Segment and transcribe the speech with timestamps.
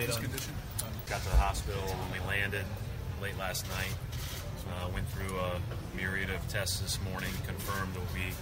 [0.00, 0.54] his condition?
[1.08, 2.64] Got to the hospital when we landed
[3.20, 3.94] late last night.
[4.68, 5.60] Uh, went through a
[5.96, 8.32] myriad of tests this morning, confirmed what we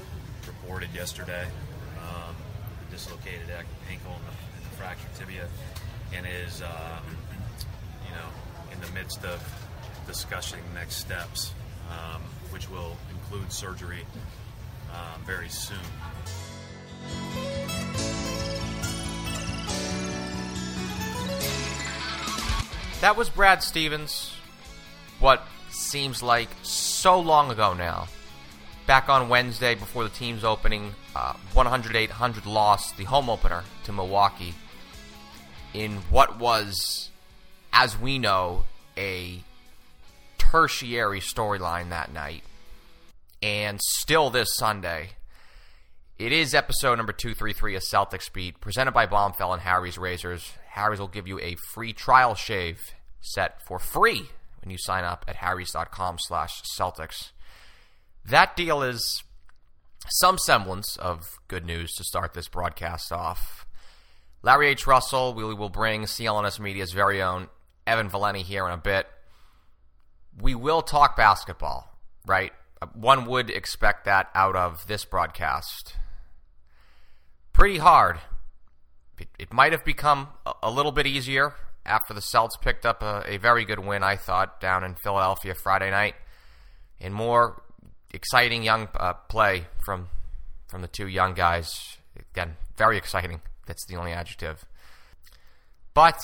[0.46, 1.46] reported yesterday.
[1.98, 2.36] Um,
[2.90, 3.48] dislocated
[3.90, 5.46] ankle and the, the fractured tibia,
[6.14, 7.04] and is um,
[8.04, 8.28] you know
[8.72, 9.40] in the midst of
[10.06, 11.52] discussing next steps,
[11.90, 14.04] um, which will include surgery
[14.92, 15.78] um, very soon.
[23.00, 24.30] That was Brad Stevens.
[25.20, 28.08] What seems like so long ago now.
[28.86, 34.54] Back on Wednesday before the team's opening, uh, 108-100 loss, the home opener to Milwaukee,
[35.72, 37.08] in what was,
[37.72, 38.64] as we know,
[38.98, 39.42] a
[40.36, 42.42] tertiary storyline that night.
[43.42, 45.10] And still this Sunday,
[46.20, 50.52] it is episode number 233 of Celtics Beat, presented by Bombfell and Harry's Razors.
[50.68, 52.78] Harry's will give you a free trial shave
[53.22, 54.28] set for free
[54.60, 57.30] when you sign up at harrys.com slash Celtics.
[58.22, 59.22] That deal is
[60.10, 63.64] some semblance of good news to start this broadcast off.
[64.42, 64.86] Larry H.
[64.86, 67.48] Russell, we will bring CLNS Media's very own
[67.86, 69.06] Evan Valenti here in a bit.
[70.38, 72.52] We will talk basketball, right?
[72.92, 75.96] One would expect that out of this broadcast.
[77.52, 78.20] Pretty hard.
[79.18, 83.02] It, it might have become a, a little bit easier after the Celts picked up
[83.02, 86.14] a, a very good win, I thought, down in Philadelphia Friday night.
[87.00, 87.62] And more
[88.12, 90.08] exciting young uh, play from
[90.68, 91.96] from the two young guys.
[92.32, 93.40] Again, very exciting.
[93.66, 94.64] That's the only adjective.
[95.94, 96.20] But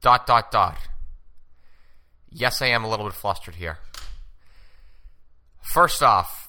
[0.00, 0.78] dot dot dot.
[2.30, 3.78] Yes, I am a little bit flustered here.
[5.60, 6.48] First off,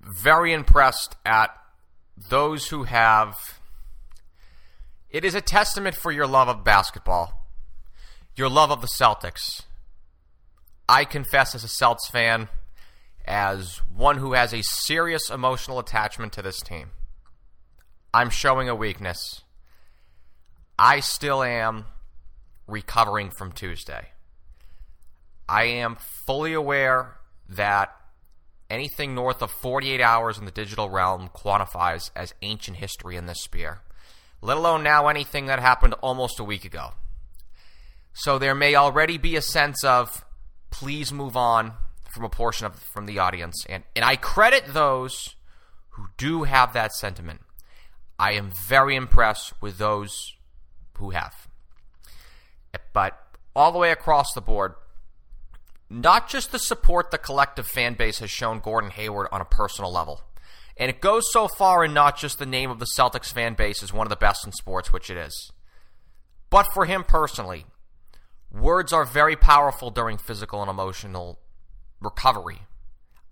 [0.00, 1.50] very impressed at
[2.16, 3.36] those who have.
[5.10, 7.46] It is a testament for your love of basketball,
[8.36, 9.62] your love of the Celtics.
[10.88, 12.48] I confess, as a Celts fan,
[13.24, 16.90] as one who has a serious emotional attachment to this team,
[18.12, 19.42] I'm showing a weakness.
[20.78, 21.86] I still am
[22.66, 24.08] recovering from Tuesday.
[25.48, 25.96] I am
[26.26, 27.16] fully aware
[27.48, 27.94] that
[28.74, 33.42] anything north of 48 hours in the digital realm quantifies as ancient history in this
[33.42, 33.80] sphere,
[34.42, 36.92] let alone now anything that happened almost a week ago.
[38.12, 40.24] So there may already be a sense of
[40.70, 41.72] please move on
[42.12, 45.34] from a portion of from the audience and and I credit those
[45.90, 47.40] who do have that sentiment.
[48.18, 50.34] I am very impressed with those
[50.98, 51.34] who have.
[52.92, 53.20] But
[53.54, 54.74] all the way across the board,
[55.94, 59.92] not just the support the collective fan base has shown Gordon Hayward on a personal
[59.92, 60.22] level.
[60.76, 63.82] And it goes so far in not just the name of the Celtics fan base
[63.82, 65.52] is one of the best in sports, which it is.
[66.50, 67.66] But for him personally,
[68.52, 71.38] words are very powerful during physical and emotional
[72.00, 72.62] recovery.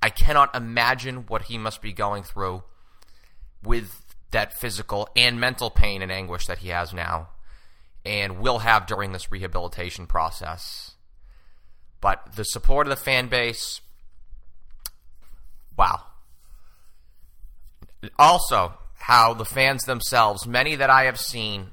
[0.01, 2.63] I cannot imagine what he must be going through
[3.63, 7.29] with that physical and mental pain and anguish that he has now
[8.05, 10.92] and will have during this rehabilitation process.
[12.03, 13.81] But the support of the fan base,
[15.79, 16.03] wow.
[18.19, 21.69] Also, how the fans themselves, many that I have seen,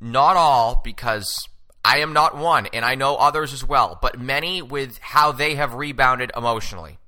[0.00, 1.46] not all, because
[1.84, 5.54] I am not one, and I know others as well, but many with how they
[5.56, 6.98] have rebounded emotionally.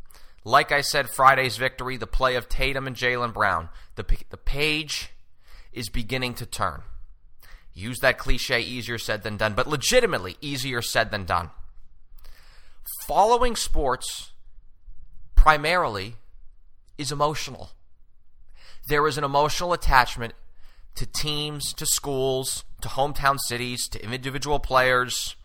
[0.45, 5.11] Like I said, Friday's victory, the play of Tatum and Jaylen Brown, the, the page
[5.73, 6.83] is beginning to turn.
[7.73, 11.51] Use that cliche, easier said than done, but legitimately easier said than done.
[13.09, 14.33] Following sports
[15.35, 16.17] primarily
[16.99, 17.71] is emotional.
[18.91, 20.35] There is an emotional attachment
[20.95, 25.37] to teams, to schools, to hometown cities, to individual players.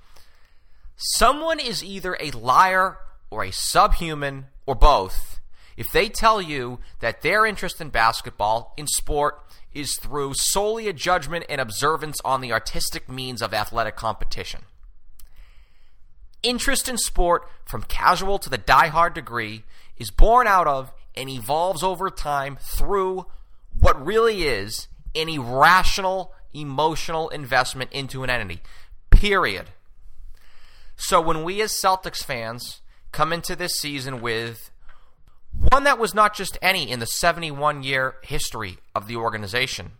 [0.97, 2.97] Someone is either a liar
[3.29, 5.39] or a subhuman or both
[5.77, 9.41] if they tell you that their interest in basketball, in sport,
[9.73, 14.63] is through solely a judgment and observance on the artistic means of athletic competition.
[16.43, 19.63] Interest in sport, from casual to the die-hard degree,
[19.97, 23.25] is born out of and evolves over time through
[23.79, 28.61] what really is an irrational emotional investment into an entity.
[29.09, 29.69] Period.
[30.95, 32.81] So when we as Celtics fans
[33.11, 34.69] come into this season with
[35.51, 39.91] one that was not just any in the 71 year history of the organization,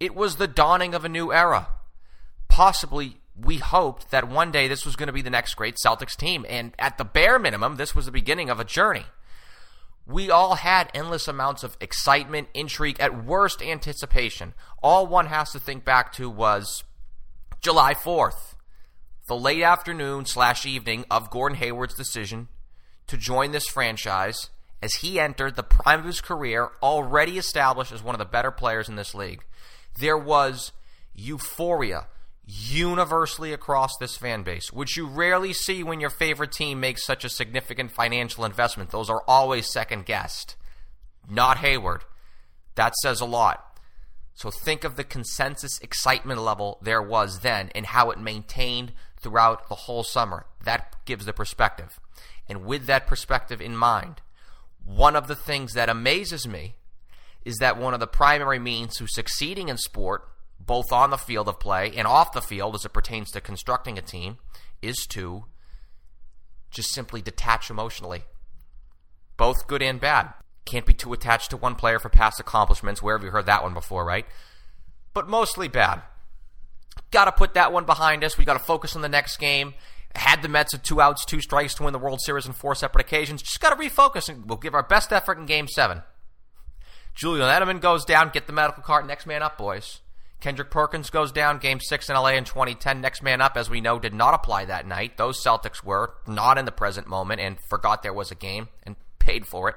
[0.00, 1.68] it was the dawning of a new era.
[2.48, 6.16] Possibly, we hoped that one day this was going to be the next great Celtics
[6.16, 9.06] team, and at the bare minimum, this was the beginning of a journey.
[10.06, 14.54] We all had endless amounts of excitement, intrigue, at worst, anticipation.
[14.82, 16.82] All one has to think back to was
[17.60, 18.54] July 4th,
[19.28, 22.48] the late afternoon slash evening of Gordon Hayward's decision
[23.06, 24.48] to join this franchise
[24.82, 28.50] as he entered the prime of his career, already established as one of the better
[28.50, 29.44] players in this league.
[29.98, 30.72] There was
[31.14, 32.06] euphoria
[32.48, 37.22] universally across this fan base, which you rarely see when your favorite team makes such
[37.24, 38.90] a significant financial investment.
[38.90, 40.56] Those are always second guessed.
[41.28, 42.04] Not Hayward.
[42.74, 43.78] That says a lot.
[44.32, 49.68] So think of the consensus excitement level there was then and how it maintained throughout
[49.68, 50.46] the whole summer.
[50.64, 52.00] That gives the perspective.
[52.48, 54.22] And with that perspective in mind,
[54.82, 56.76] one of the things that amazes me
[57.44, 60.26] is that one of the primary means to succeeding in sport,
[60.60, 63.98] both on the field of play and off the field as it pertains to constructing
[63.98, 64.38] a team,
[64.82, 65.44] is to
[66.70, 68.24] just simply detach emotionally.
[69.36, 70.34] Both good and bad.
[70.64, 73.02] Can't be too attached to one player for past accomplishments.
[73.02, 74.26] Where have you heard that one before, right?
[75.14, 76.02] But mostly bad.
[77.10, 78.36] Got to put that one behind us.
[78.36, 79.74] We got to focus on the next game
[80.18, 82.74] had the Mets at two outs, two strikes to win the World Series on four
[82.74, 83.42] separate occasions.
[83.42, 86.02] Just got to refocus and we'll give our best effort in Game Seven.
[87.14, 88.30] Julian Edelman goes down.
[88.32, 89.06] Get the medical card.
[89.06, 90.00] Next man up, boys.
[90.40, 91.58] Kendrick Perkins goes down.
[91.58, 93.00] Game six in LA in 2010.
[93.00, 95.16] Next man up, as we know, did not apply that night.
[95.16, 98.96] Those Celtics were not in the present moment and forgot there was a game and
[99.18, 99.76] paid for it.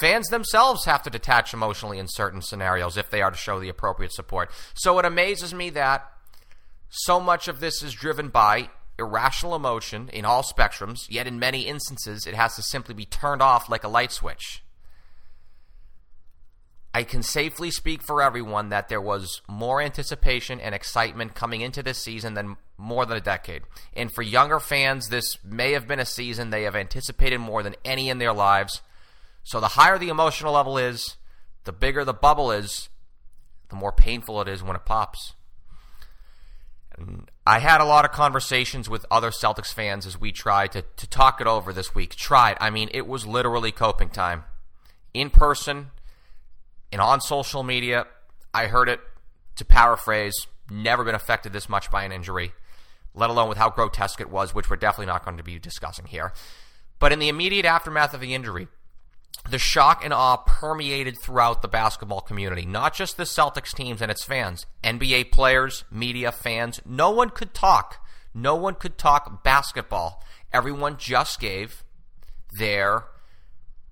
[0.00, 3.68] Fans themselves have to detach emotionally in certain scenarios if they are to show the
[3.68, 4.50] appropriate support.
[4.74, 6.10] So it amazes me that
[6.88, 11.62] so much of this is driven by irrational emotion in all spectrums, yet in many
[11.62, 14.62] instances it has to simply be turned off like a light switch.
[16.94, 21.82] I can safely speak for everyone that there was more anticipation and excitement coming into
[21.82, 23.62] this season than more than a decade.
[23.94, 27.76] And for younger fans, this may have been a season they have anticipated more than
[27.84, 28.82] any in their lives.
[29.42, 31.16] So the higher the emotional level is,
[31.64, 32.90] the bigger the bubble is,
[33.70, 35.32] the more painful it is when it pops.
[37.46, 41.06] I had a lot of conversations with other Celtics fans as we tried to, to
[41.08, 42.14] talk it over this week.
[42.14, 42.58] Tried.
[42.60, 44.44] I mean, it was literally coping time.
[45.14, 45.90] In person
[46.92, 48.06] and on social media,
[48.52, 49.00] I heard it,
[49.56, 52.52] to paraphrase, never been affected this much by an injury,
[53.14, 56.06] let alone with how grotesque it was, which we're definitely not going to be discussing
[56.06, 56.32] here.
[56.98, 58.68] But in the immediate aftermath of the injury,
[59.48, 64.10] the shock and awe permeated throughout the basketball community, not just the Celtics teams and
[64.10, 66.80] its fans, NBA players, media, fans.
[66.86, 68.04] No one could talk.
[68.34, 70.22] No one could talk basketball.
[70.52, 71.82] Everyone just gave
[72.58, 73.04] their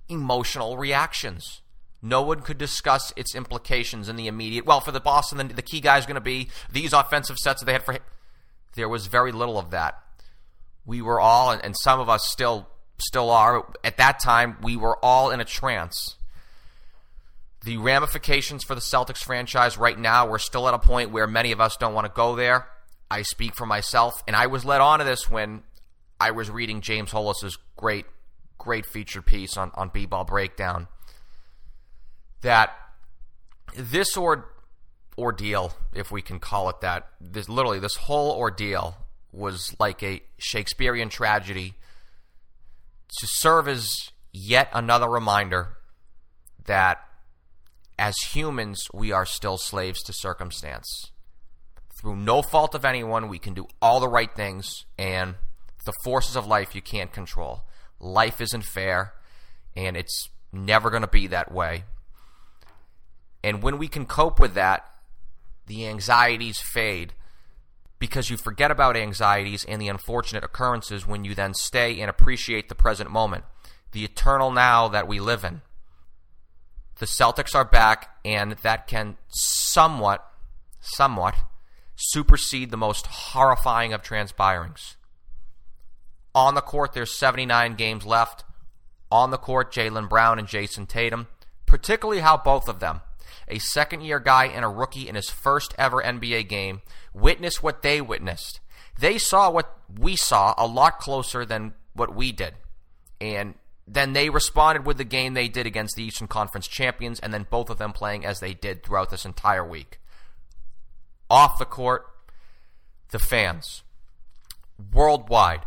[0.09, 1.63] emotional reactions.
[2.03, 4.65] No one could discuss its implications in the immediate.
[4.65, 7.61] Well, for the Boston, the, the key guy is going to be these offensive sets
[7.61, 7.99] that they had for.
[8.75, 10.01] There was very little of that.
[10.87, 12.69] We were all, and, and some of us still
[12.99, 13.67] still are.
[13.83, 16.17] At that time, we were all in a trance.
[17.65, 21.53] The ramifications for the Celtics franchise right now, we're still at a point where many
[21.53, 22.67] of us don't want to go there.
[23.11, 25.63] I speak for myself, and I was led on to this when
[26.19, 28.07] I was reading James Hollis's great,
[28.57, 30.89] great featured piece on, on B-Ball Breakdown.
[32.43, 32.73] That
[33.77, 34.51] this or,
[35.19, 38.97] ordeal, if we can call it that, this literally this whole ordeal
[39.33, 41.75] was like a Shakespearean tragedy
[43.19, 43.91] to serve as
[44.33, 45.77] yet another reminder
[46.67, 46.99] that
[47.99, 51.11] as humans, we are still slaves to circumstance.
[52.01, 55.35] Through no fault of anyone, we can do all the right things, and
[55.85, 57.65] the forces of life you can't control.
[57.99, 59.13] Life isn't fair,
[59.77, 61.85] and it's never going to be that way.
[63.43, 64.87] And when we can cope with that,
[65.67, 67.15] the anxieties fade
[68.01, 72.69] because you forget about anxieties and the unfortunate occurrences when you then stay and appreciate
[72.69, 73.45] the present moment,
[73.93, 75.61] the eternal now that we live in.
[76.99, 80.27] The Celtics are back, and that can somewhat,
[80.81, 81.35] somewhat
[81.95, 84.97] supersede the most horrifying of transpirings.
[86.35, 88.45] On the court, there's 79 games left.
[89.11, 91.27] On the court, Jaylen Brown and Jayson Tatum,
[91.67, 93.01] particularly how both of them
[93.49, 96.83] a second year guy and a rookie in his first ever NBA game,
[97.13, 98.61] witness what they witnessed.
[98.99, 102.55] They saw what we saw a lot closer than what we did.
[103.21, 103.55] And
[103.87, 107.47] then they responded with the game they did against the Eastern Conference champions, and then
[107.51, 109.99] both of them playing as they did throughout this entire week.
[111.29, 112.07] Off the court,
[113.11, 113.83] the fans.
[114.93, 115.67] Worldwide.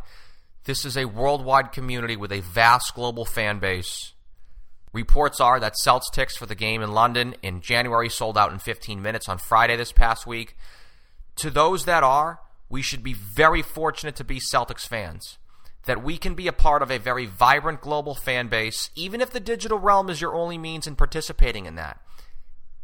[0.63, 4.12] This is a worldwide community with a vast global fan base
[4.93, 8.59] Reports are that Celts tickets for the game in London in January sold out in
[8.59, 10.55] 15 minutes on Friday this past week.
[11.37, 15.39] To those that are, we should be very fortunate to be Celtics fans.
[15.85, 19.31] That we can be a part of a very vibrant global fan base, even if
[19.31, 21.99] the digital realm is your only means in participating in that.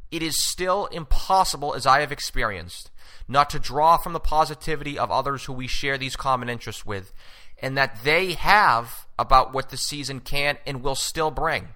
[0.10, 2.89] It is still impossible, as I have experienced,
[3.28, 7.13] not to draw from the positivity of others who we share these common interests with,
[7.62, 11.70] and that they have about what the season can and will still bring.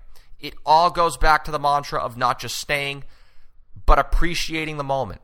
[0.44, 3.06] It all goes back to the mantra of not just staying,
[3.86, 5.22] but appreciating the moment.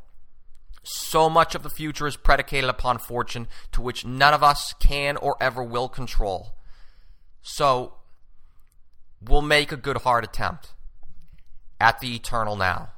[0.81, 5.17] So much of the future is predicated upon fortune to which none of us can
[5.17, 6.55] or ever will control.
[7.41, 7.95] So,
[9.21, 10.73] we'll make a good hard attempt
[11.81, 12.93] at the eternal now.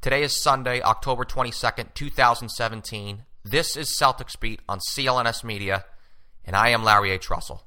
[0.00, 3.24] Today is Sunday, October 22nd, 2017.
[3.44, 5.84] This is Celtics Beat on CLNS Media,
[6.44, 7.30] and I am Larry H.
[7.30, 7.64] Russell.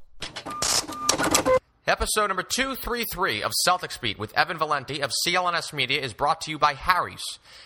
[1.91, 6.49] Episode number 233 of Celtics Beat with Evan Valenti of CLNS Media is brought to
[6.49, 7.21] you by Harry's.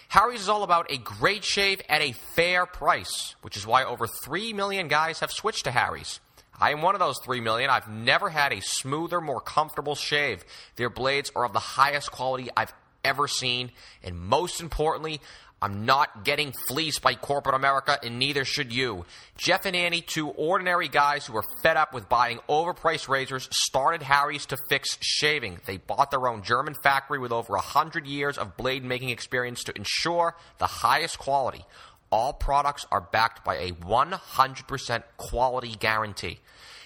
[0.08, 4.08] Harry's is all about a great shave at a fair price, which is why over
[4.08, 6.22] 3 million guys have switched to Harry's.
[6.60, 7.70] I am one of those 3 million.
[7.70, 10.44] I've never had a smoother, more comfortable shave.
[10.76, 13.70] Their blades are of the highest quality I've ever seen,
[14.04, 15.22] and most importantly,
[15.66, 19.04] I'm not getting fleeced by corporate America, and neither should you.
[19.36, 24.04] Jeff and Annie, two ordinary guys who were fed up with buying overpriced razors, started
[24.04, 25.60] Harry's to fix shaving.
[25.66, 29.76] They bought their own German factory with over 100 years of blade making experience to
[29.76, 31.66] ensure the highest quality.
[32.12, 36.42] All products are backed by a 100% quality guarantee.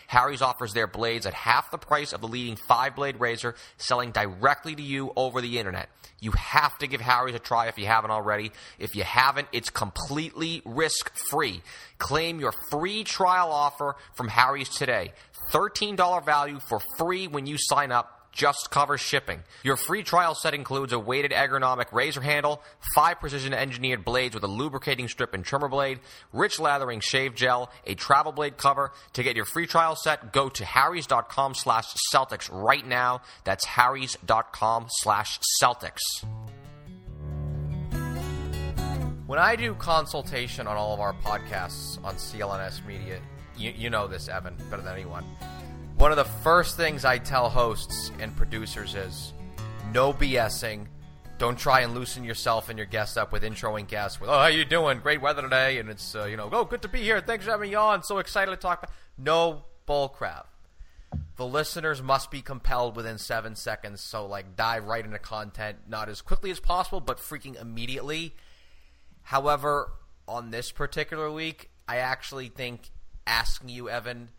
[0.09, 4.09] Harry's offers their blades at half the price of the leading five blade razor, selling
[4.09, 5.87] directly to you over the internet.
[6.19, 8.51] You have to give Harry's a try if you haven't already.
[8.79, 11.61] If you haven't, it's completely risk free.
[11.99, 15.13] Claim your free trial offer from Harry's today.
[15.51, 19.43] $13 value for free when you sign up just covers shipping.
[19.63, 22.61] Your free trial set includes a weighted ergonomic razor handle,
[22.95, 25.99] five precision engineered blades with a lubricating strip and trimmer blade,
[26.31, 28.93] rich lathering shave gel, a travel blade cover.
[29.13, 33.21] To get your free trial set, go to harrys.com slash Celtics right now.
[33.43, 35.99] That's harrys.com slash Celtics.
[39.27, 43.19] When I do consultation on all of our podcasts on CLNS Media,
[43.57, 45.25] you, you know this, Evan, better than anyone.
[45.99, 49.33] One of the first things I tell hosts and producers is
[49.91, 50.87] no BSing.
[51.37, 54.45] Don't try and loosen yourself and your guests up with introing guests with, "Oh, how
[54.45, 55.01] you doing?
[55.01, 57.19] Great weather today," and it's uh, you know, "Oh, good to be here.
[57.19, 58.03] Thanks for having me on.
[58.03, 58.95] So excited to talk." About...
[59.17, 60.47] No bull crap.
[61.35, 63.99] The listeners must be compelled within seven seconds.
[63.99, 68.37] So like, dive right into content, not as quickly as possible, but freaking immediately.
[69.23, 69.91] However,
[70.29, 72.89] on this particular week, I actually think
[73.27, 74.29] asking you, Evan,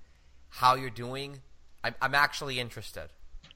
[0.48, 1.42] how you're doing,
[1.82, 3.08] I'm, I'm actually interested.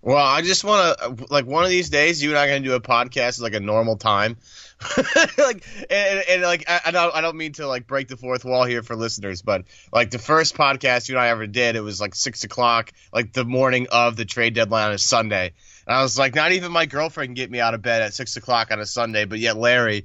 [0.04, 2.60] Well, I just want to like one of these days, you and I are gonna
[2.60, 4.36] do a podcast like a normal time,
[5.38, 8.44] like and, and like I, I, don't I don't mean to like break the fourth
[8.44, 9.64] wall here for listeners, but
[9.94, 13.32] like the first podcast you and I ever did, it was like six o'clock, like
[13.32, 15.54] the morning of the trade deadline on a Sunday,
[15.86, 18.12] and I was like, not even my girlfriend can get me out of bed at
[18.12, 20.04] six o'clock on a Sunday, but yet Larry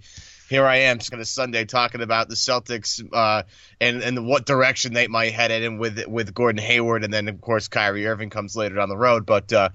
[0.50, 3.44] here I am, just on a Sunday talking about the Celtics uh,
[3.80, 7.40] and and what direction they might head in with with Gordon Hayward, and then of
[7.40, 9.26] course Kyrie Irving comes later down the road.
[9.26, 9.70] But uh,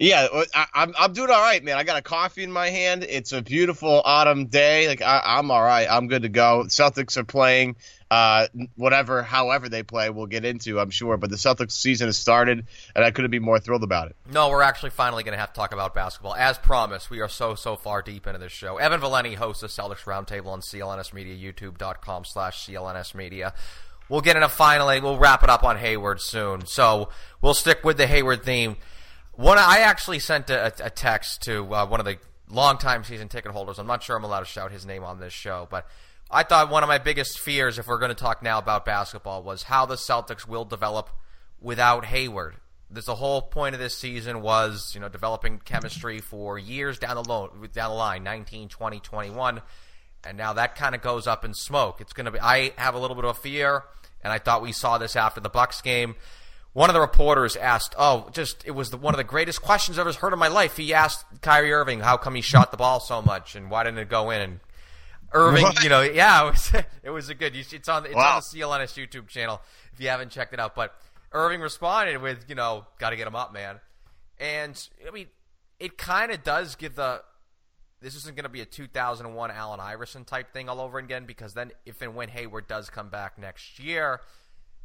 [0.00, 1.76] yeah, I, am I'm, I'm doing all right, man.
[1.76, 3.04] I got a coffee in my hand.
[3.04, 4.88] It's a beautiful autumn day.
[4.88, 5.86] Like I, I'm all right.
[5.88, 6.64] I'm good to go.
[6.66, 7.76] Celtics are playing
[8.14, 11.16] uh, whatever, however they play, we'll get into, I'm sure.
[11.16, 14.16] But the Celtics season has started, and I couldn't be more thrilled about it.
[14.30, 16.36] No, we're actually finally going to have to talk about basketball.
[16.36, 18.76] As promised, we are so, so far deep into this show.
[18.76, 23.52] Evan Valenti hosts the Celtics Roundtable on CLNS Media, youtube.com slash CLNS Media.
[24.08, 26.66] We'll get into finally, we'll wrap it up on Hayward soon.
[26.66, 27.08] So
[27.40, 28.76] we'll stick with the Hayward theme.
[29.32, 32.18] One, I actually sent a, a text to uh, one of the
[32.48, 33.80] longtime season ticket holders.
[33.80, 35.88] I'm not sure I'm allowed to shout his name on this show, but–
[36.34, 39.44] I thought one of my biggest fears, if we're going to talk now about basketball,
[39.44, 41.10] was how the Celtics will develop
[41.60, 42.56] without Hayward.
[42.90, 47.14] This the whole point of this season was, you know, developing chemistry for years down
[47.14, 49.62] the, lo- down the line, 19, 20, 21,
[50.26, 52.00] and now that kind of goes up in smoke.
[52.00, 52.40] It's going to be.
[52.40, 53.84] I have a little bit of a fear,
[54.20, 56.16] and I thought we saw this after the Bucks game.
[56.72, 60.00] One of the reporters asked, "Oh, just it was the, one of the greatest questions
[60.00, 62.76] I've ever heard in my life." He asked Kyrie Irving, "How come he shot the
[62.76, 64.60] ball so much, and why didn't it go in?" And
[65.32, 65.82] Irving, what?
[65.82, 67.56] you know, yeah, it was it was a good.
[67.56, 68.36] It's on it's wow.
[68.36, 69.60] on the CLNS YouTube channel
[69.92, 70.74] if you haven't checked it out.
[70.74, 70.94] But
[71.32, 73.80] Irving responded with, you know, got to get him up, man.
[74.38, 75.26] And I mean,
[75.78, 77.22] it kind of does give the
[78.00, 81.54] this isn't going to be a 2001 Allen Iverson type thing all over again because
[81.54, 84.20] then if and when Hayward does come back next year,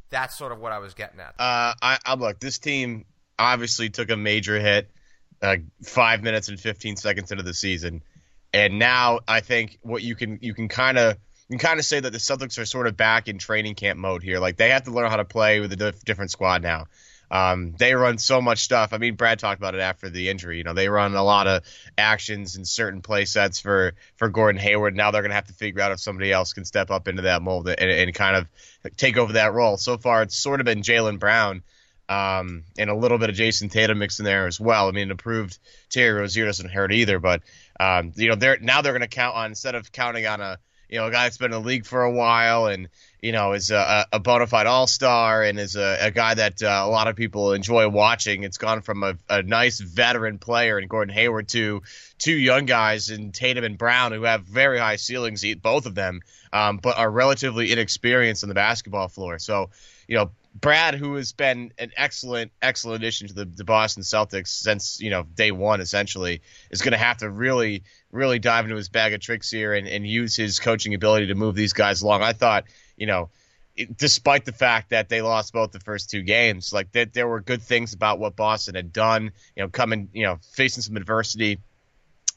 [0.08, 1.34] that's sort of what I was getting at.
[1.38, 3.04] Uh, I, I look, this team
[3.38, 4.90] obviously took a major hit,
[5.42, 8.02] uh, five minutes and 15 seconds into the season.
[8.52, 11.16] And now I think what you can you can kind of
[11.48, 13.98] you can kind of say that the Celtics are sort of back in training camp
[13.98, 14.38] mode here.
[14.38, 16.86] Like they have to learn how to play with a diff- different squad now.
[17.30, 18.92] Um, they run so much stuff.
[18.92, 20.58] I mean, Brad talked about it after the injury.
[20.58, 21.62] You know, they run a lot of
[21.96, 24.96] actions and certain play sets for for Gordon Hayward.
[24.96, 27.22] Now they're going to have to figure out if somebody else can step up into
[27.22, 29.76] that mold and, and kind of take over that role.
[29.76, 31.62] So far, it's sort of been Jaylen Brown.
[32.08, 34.88] Um, and a little bit of Jayson Tatum mixed in there as well.
[34.88, 35.56] I mean, improved
[35.90, 37.42] Terry Rozier doesn't hurt either, but
[37.80, 40.58] um, you know, they're now they're going to count on instead of counting on a
[40.88, 42.88] you know a guy that's been in the league for a while and
[43.22, 46.62] you know, is a, a bona fide all star and is a, a guy that
[46.62, 48.44] uh, a lot of people enjoy watching.
[48.44, 51.82] It's gone from a, a nice veteran player in Gordon Hayward to
[52.18, 56.20] two young guys in Tatum and Brown who have very high ceilings, both of them,
[56.52, 59.38] um, but are relatively inexperienced on the basketball floor.
[59.38, 59.70] So,
[60.08, 64.48] you know, Brad, who has been an excellent, excellent addition to the, the Boston Celtics
[64.48, 68.76] since you know day one, essentially, is going to have to really, really dive into
[68.76, 72.02] his bag of tricks here and, and use his coaching ability to move these guys
[72.02, 72.22] along.
[72.22, 72.64] I thought
[73.00, 73.30] you know,
[73.96, 77.40] despite the fact that they lost both the first two games, like that there were
[77.40, 79.32] good things about what Boston had done.
[79.56, 81.58] You know, coming, you know, facing some adversity,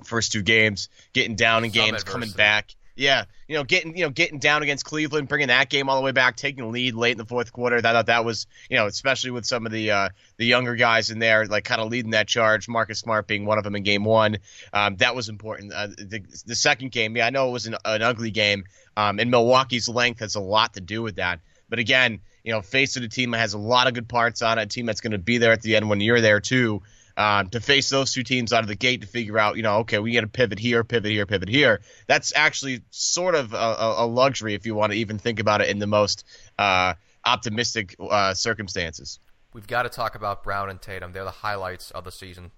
[0.04, 2.12] first two games, getting down in some games, adversity.
[2.12, 2.76] coming back.
[2.96, 6.04] Yeah, you know, getting you know getting down against Cleveland, bringing that game all the
[6.04, 7.78] way back, taking the lead late in the fourth quarter.
[7.78, 11.10] I thought that was you know, especially with some of the uh, the younger guys
[11.10, 12.70] in there, like kind of leading that charge.
[12.70, 14.38] Marcus Smart being one of them in game one,
[14.74, 15.74] um, that was important.
[15.74, 19.20] Uh, the, the second game, yeah, I know it was an, an ugly game, um,
[19.20, 21.40] and Milwaukee's length has a lot to do with that.
[21.70, 24.60] But again, you know, facing a team that has a lot of good parts on
[24.60, 26.84] it, a team that's going to be there at the end when you're there too
[27.16, 29.80] um, to face those two teams out of the gate to figure out, you know,
[29.80, 31.82] okay, we got to pivot here, pivot here, pivot here.
[32.08, 35.70] That's actually sort of a, a, luxury if you want to even think about it
[35.70, 36.26] in the most
[36.58, 39.20] uh, optimistic uh, circumstances.
[39.54, 41.12] We've got to talk about Brown and Tatum.
[41.12, 42.52] They're the highlights of the season.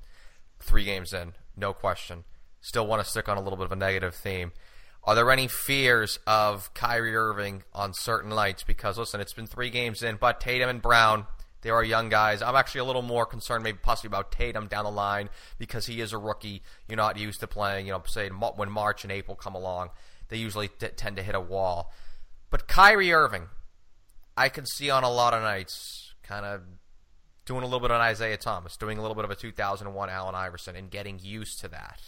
[0.60, 2.24] Three games in, no question.
[2.62, 4.54] Still want to stick on a little bit of a negative theme.
[5.04, 8.64] Are there any fears of Kyrie Irving on certain nights?
[8.64, 11.28] Because listen, it's been three games in, but Tatum and Brown
[11.66, 12.44] there are young guys.
[12.44, 16.00] I'm actually a little more concerned, maybe possibly about Tatum down the line because he
[16.00, 16.62] is a rookie.
[16.88, 17.88] You're not used to playing.
[17.88, 19.90] You know, say when March and April come along,
[20.30, 21.92] they usually t- tend to hit a wall.
[22.52, 23.48] But Kyrie Irving,
[24.38, 26.62] I can see on a lot of nights, kind of
[27.46, 30.36] doing a little bit on Isaiah Thomas, doing a little bit of a 2001 Allen
[30.36, 32.00] Iverson, and getting used to that.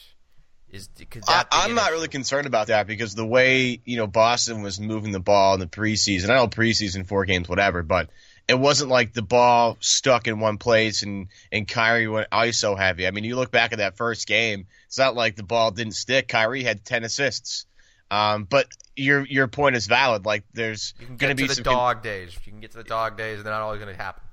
[0.69, 0.87] Is
[1.27, 5.13] I, am not really concerned about that because the way you know Boston was moving
[5.13, 6.29] the ball in the preseason.
[6.29, 8.09] I know preseason, four games, whatever, but
[8.47, 13.07] it wasn't like the ball stuck in one place and and Kyrie went ISO heavy.
[13.07, 15.93] I mean, you look back at that first game, it's not like the ball didn't
[15.93, 16.27] stick.
[16.27, 17.65] Kyrie had ten assists.
[18.09, 20.25] Um, but your your point is valid.
[20.25, 22.33] Like there's going to be the some dog con- days.
[22.45, 24.23] You can get to the dog days, and they're not always going to happen.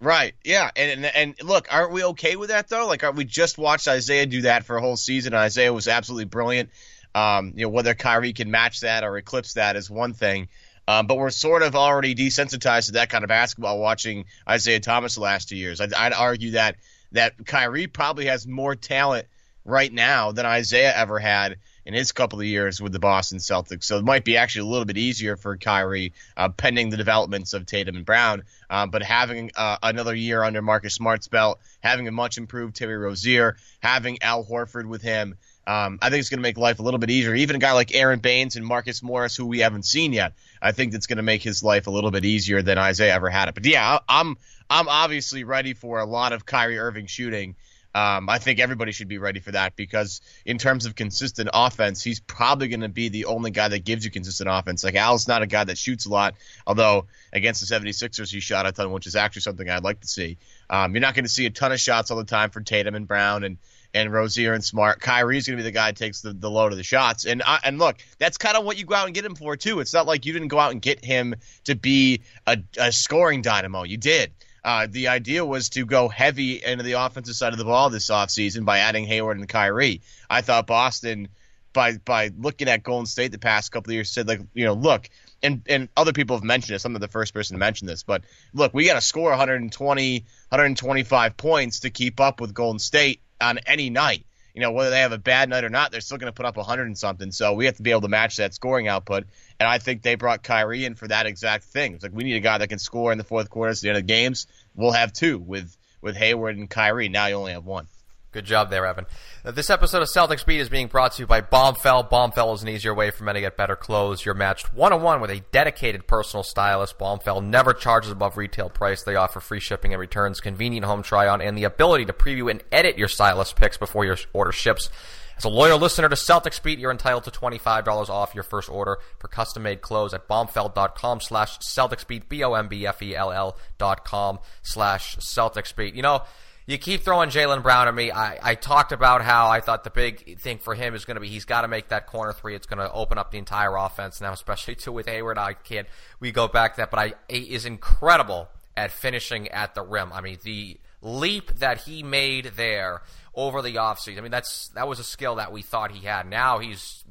[0.00, 0.34] Right.
[0.44, 0.70] Yeah.
[0.76, 2.86] And, and and look, aren't we okay with that though?
[2.86, 5.34] Like, we just watched Isaiah do that for a whole season?
[5.34, 6.70] And Isaiah was absolutely brilliant.
[7.14, 10.48] Um, you know, whether Kyrie can match that or eclipse that is one thing.
[10.88, 15.16] Um, but we're sort of already desensitized to that kind of basketball watching Isaiah Thomas
[15.16, 15.82] the last two years.
[15.82, 16.76] I'd, I'd argue that
[17.12, 19.26] that Kyrie probably has more talent
[19.66, 23.84] right now than Isaiah ever had in his couple of years with the Boston Celtics.
[23.84, 27.52] So it might be actually a little bit easier for Kyrie, uh, pending the developments
[27.52, 28.44] of Tatum and Brown.
[28.70, 32.96] Uh, but having uh, another year under Marcus Smart's belt, having a much improved Terry
[32.96, 35.36] Rozier, having Al Horford with him,
[35.68, 37.34] um, I think it's going to make life a little bit easier.
[37.34, 40.72] Even a guy like Aron Baynes and Marcus Morris, who we haven't seen yet, I
[40.72, 43.48] think that's going to make his life a little bit easier than Isaiah ever had
[43.48, 43.54] it.
[43.54, 44.38] But yeah, I'm
[44.70, 47.54] I'm obviously ready for a lot of Kyrie Irving shooting.
[47.94, 52.02] Um, I think everybody should be ready for that because in terms of consistent offense,
[52.02, 54.84] he's probably going to be the only guy that gives you consistent offense.
[54.84, 56.34] Like Al's not a guy that shoots a lot,
[56.66, 60.08] although against the 76ers he shot a ton, which is actually something I'd like to
[60.08, 60.38] see.
[60.70, 62.94] Um, you're not going to see a ton of shots all the time for Tatum
[62.94, 63.58] and Brown and
[63.94, 65.00] and Rozier and Smart.
[65.00, 67.24] Kyrie's going to be the guy takes the, the load of the shots.
[67.24, 69.56] And I, and look, that's kind of what you go out and get him for
[69.56, 69.80] too.
[69.80, 73.42] It's not like you didn't go out and get him to be a, a scoring
[73.42, 73.84] dynamo.
[73.84, 74.32] You did.
[74.64, 78.10] Uh, the idea was to go heavy into the offensive side of the ball this
[78.10, 80.02] offseason by adding Hayward and Kyrie.
[80.28, 81.28] I thought Boston,
[81.72, 84.74] by by looking at Golden State the past couple of years, said like, you know,
[84.74, 85.08] look,
[85.42, 86.84] and and other people have mentioned this.
[86.84, 90.18] I'm not the first person to mention this, but look, we got to score 120,
[90.48, 94.24] 125 points to keep up with Golden State on any night.
[94.54, 96.46] You know, whether they have a bad night or not, they're still going to put
[96.46, 97.30] up 100 and something.
[97.30, 99.24] So we have to be able to match that scoring output.
[99.60, 101.94] And I think they brought Kyrie in for that exact thing.
[101.94, 103.88] It's like we need a guy that can score in the fourth quarter at the
[103.88, 104.46] end of the games.
[104.74, 107.08] We'll have two with with Hayward and Kyrie.
[107.08, 107.86] Now you only have one.
[108.30, 109.06] Good job there, Evan.
[109.42, 112.10] Uh, this episode of Celtics Beat is being brought to you by Bombfell.
[112.10, 114.22] Bombfell is an easier way for men to get better clothes.
[114.22, 116.98] You're matched one on one with a dedicated personal stylist.
[116.98, 119.02] Bombfell never charges above retail price.
[119.02, 122.50] They offer free shipping and returns, convenient home try on, and the ability to preview
[122.50, 124.90] and edit your stylist picks before your order ships.
[125.38, 128.98] As a loyal listener to Celtics Beat, you're entitled to $25 off your first order
[129.20, 135.94] for custom-made clothes at bombfell.com slash Celtics Beat, B-O-M-B-F-E-L-L dot com slash Celtics Beat.
[135.94, 136.24] You know,
[136.68, 138.12] you keep throwing Jaylen Brown at me.
[138.12, 141.20] I, I talked about how I thought the big thing for him is going to
[141.20, 142.54] be he's got to make that corner three.
[142.54, 145.38] It's going to open up the entire offense now, especially too with Hayward.
[145.38, 145.88] I can't
[146.20, 150.12] we go back to that, but I is incredible at finishing at the rim.
[150.12, 153.00] I mean the leap that he made there
[153.34, 154.18] over the offseason.
[154.18, 156.28] I mean that's that was a skill that we thought he had.
[156.28, 157.02] Now he's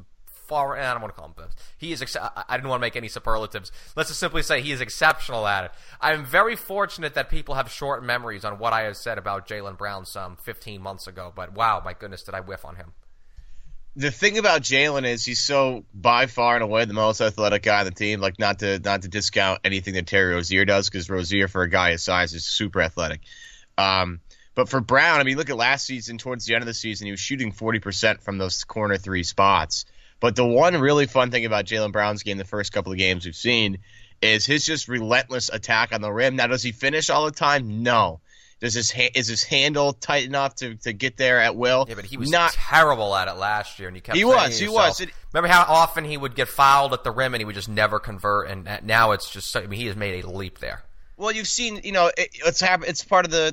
[0.48, 0.78] far.
[0.78, 1.50] I don't want to call him.
[1.78, 2.02] He is.
[2.18, 3.72] I didn't want to make any superlatives.
[3.96, 5.72] Let's just simply say he is exceptional at it.
[6.02, 9.48] I am very fortunate that people have short memories on what I have said about
[9.48, 11.32] Jaylen Brown some 15 months ago.
[11.36, 12.94] But wow, my goodness, did I whiff on him?
[13.96, 17.80] The thing about Jaylen is he's so by far and away the most athletic guy
[17.80, 18.20] on the team.
[18.20, 21.70] Like not to not to discount anything that Terry Rozier does because Rozier for a
[21.70, 23.22] guy his size is super athletic.
[23.78, 24.22] Um,
[24.58, 26.18] but for Brown, I mean, look at last season.
[26.18, 29.86] Towards the end of the season, he was shooting 40% from those corner three spots.
[30.20, 33.26] But the one really fun thing about Jaylen Brown's game, the first couple of games
[33.26, 33.80] we've seen,
[34.22, 36.36] is his just relentless attack on the rim.
[36.36, 37.84] Now, does he finish all the time?
[37.84, 38.20] No.
[38.60, 41.86] Does his ha- is his handle tight enough to, to get there at will?
[41.88, 44.18] Yeah, but he was not terrible at it last year, and he kept.
[44.18, 44.58] He was.
[44.58, 45.00] He was.
[45.00, 47.70] It, Remember how often he would get fouled at the rim, and he would just
[47.70, 48.50] never convert.
[48.50, 49.56] And now it's just.
[49.56, 50.82] I mean, he has made a leap there.
[51.18, 52.90] Well, you've seen, you know, it, it's happen.
[52.90, 53.52] It's part of the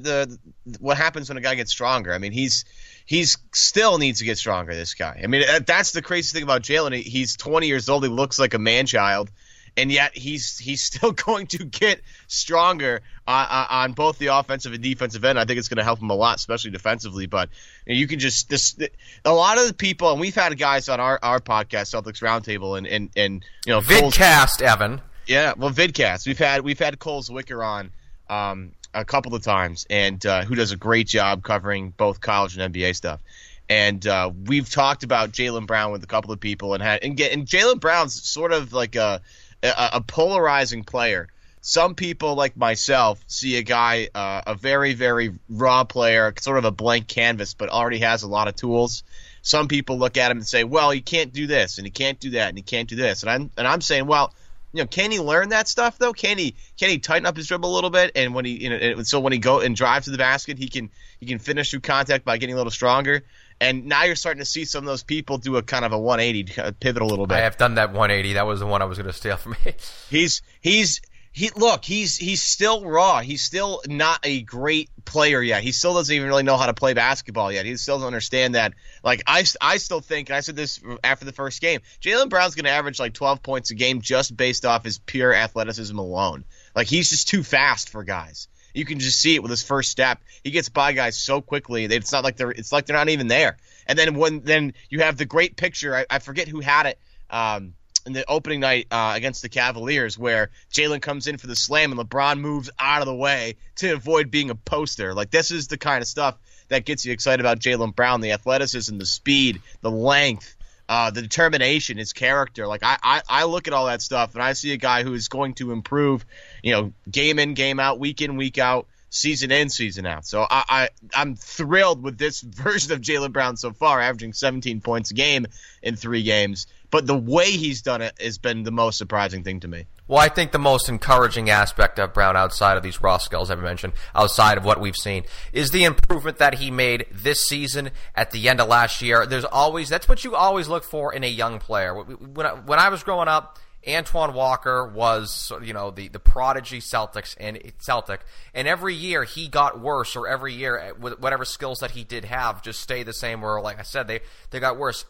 [0.68, 2.14] the what happens when a guy gets stronger.
[2.14, 2.64] I mean, he's
[3.04, 4.74] he's still needs to get stronger.
[4.74, 5.20] This guy.
[5.22, 6.94] I mean, that's the crazy thing about Jaylen.
[6.94, 8.02] He's 20 years old.
[8.02, 9.30] He looks like a man child,
[9.76, 14.72] and yet he's he's still going to get stronger uh, uh, on both the offensive
[14.72, 15.38] and defensive end.
[15.38, 17.26] I think it's going to help him a lot, especially defensively.
[17.26, 17.50] But
[17.86, 18.76] you, know, you can just this
[19.24, 22.78] a lot of the people, and we've had guys on our our podcast, Celtics Roundtable,
[22.78, 25.00] and and and you know, vidcast, Evan.
[25.26, 26.26] Yeah, well, vidcast.
[26.26, 27.90] We've had we've had Cole Zwicker on.
[28.28, 32.57] Um, a couple of times, and uh, who does a great job covering both college
[32.57, 33.20] and NBA stuff.
[33.68, 37.18] And uh, we've talked about Jaylen Brown with a couple of people, and had and,
[37.20, 39.20] and Jaylen Brown's sort of like a,
[39.62, 41.28] a, a polarizing player.
[41.61, 46.66] Some people like myself see a guy, uh, a very very raw player, sort of
[46.66, 49.02] a blank canvas, but already has a lot of tools.
[49.40, 52.20] Some people look at him and say, "Well, he can't do this, and he can't
[52.20, 54.33] do that, and he can't do this," and I'm and I'm saying, "Well."
[54.74, 56.12] You know, can he learn that stuff though?
[56.12, 58.10] Can he can he tighten up his dribble a little bit?
[58.16, 60.68] And when he you know, so when he go and drive to the basket, he
[60.68, 63.22] can he can finish through contact by getting a little stronger.
[63.60, 65.98] And now you're starting to see some of those people do a kind of a
[65.98, 67.37] 180 uh, pivot a little bit.
[67.37, 68.32] I have done that 180.
[68.32, 69.74] That was the one I was going to steal from me.
[70.10, 75.62] he's he's he look he's he's still raw he's still not a great player yet
[75.62, 78.54] he still doesn't even really know how to play basketball yet he still doesn't understand
[78.54, 78.72] that
[79.04, 82.64] like i, I still think i said this after the first game Jaylen brown's going
[82.64, 86.44] to average like 12 points a game just based off his pure athleticism alone.
[86.74, 88.48] Like he's just too fast for guys.
[88.74, 90.20] You can just see it with his first step.
[90.42, 93.28] He gets by guys so quickly it's not like they're it's like they're not even
[93.28, 93.56] there.
[93.86, 96.98] And then when then you have the great picture i, I forget who had it
[97.30, 97.74] um
[98.06, 101.90] in the opening night uh, against the Cavaliers, where Jaylen comes in for the slam
[101.90, 105.14] and LeBron moves out of the way to avoid being a poster.
[105.14, 106.36] Like this is the kind of stuff
[106.68, 110.57] that gets you excited about Jaylen Brown: the athleticism, the speed, the length,
[110.88, 112.66] uh, the determination, his character.
[112.66, 115.14] Like I, I, I look at all that stuff and I see a guy who
[115.14, 116.24] is going to improve,
[116.62, 120.27] you know, game in, game out, week in, week out season in, season out.
[120.27, 124.81] So I, I am thrilled with this version of Jaylen Brown so far, averaging 17
[124.81, 125.46] points a game
[125.83, 126.66] in three games.
[126.90, 129.87] But the way he's done it has been the most surprising thing to me.
[130.06, 133.58] Well, I think the most encouraging aspect of Brown, outside of these raw skills I've
[133.58, 138.30] mentioned, outside of what we've seen, is the improvement that he made this season at
[138.30, 139.24] the end of last year.
[139.24, 141.94] There's always that's what you always look for in a young player.
[141.94, 146.80] When I, when I was growing up Antoine Walker was, you know, the, the prodigy
[146.80, 148.20] Celtics and Celtic,
[148.54, 152.24] and every year he got worse, or every year eh, whatever skills that he did
[152.24, 153.44] have just stay the same.
[153.44, 155.04] Or like I said, they they got worse.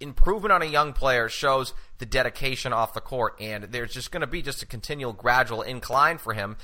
[0.00, 4.22] Improvement on a young player shows the dedication off the court, and there's just going
[4.22, 6.56] to be just a continual, gradual incline for him.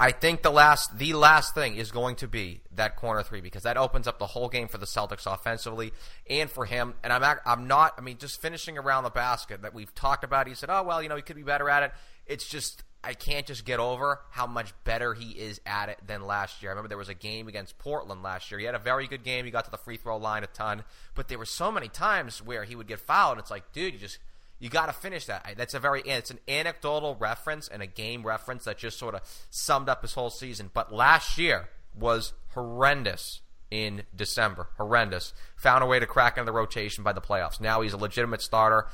[0.00, 3.64] I think the last the last thing is going to be that corner three because
[3.64, 5.92] that opens up the whole game for the Celtics offensively
[6.28, 6.94] and for him.
[7.04, 10.46] And I'm I'm not I mean just finishing around the basket that we've talked about.
[10.46, 11.92] He said, "Oh well, you know he could be better at it."
[12.24, 16.26] It's just I can't just get over how much better he is at it than
[16.26, 16.70] last year.
[16.70, 18.60] I remember there was a game against Portland last year.
[18.60, 19.46] He had a very good game.
[19.46, 20.84] He got to the free throw line a ton,
[21.14, 23.38] but there were so many times where he would get fouled.
[23.38, 24.18] It's like, dude, you just
[24.58, 25.54] you got to finish that.
[25.56, 29.22] That's a very it's an anecdotal reference and a game reference that just sort of
[29.48, 30.70] summed up his whole season.
[30.72, 34.68] But last year was horrendous in December.
[34.76, 35.32] Horrendous.
[35.56, 37.60] Found a way to crack into the rotation by the playoffs.
[37.60, 38.86] Now he's a legitimate starter.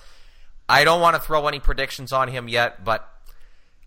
[0.68, 3.08] I don't want to throw any predictions on him yet, but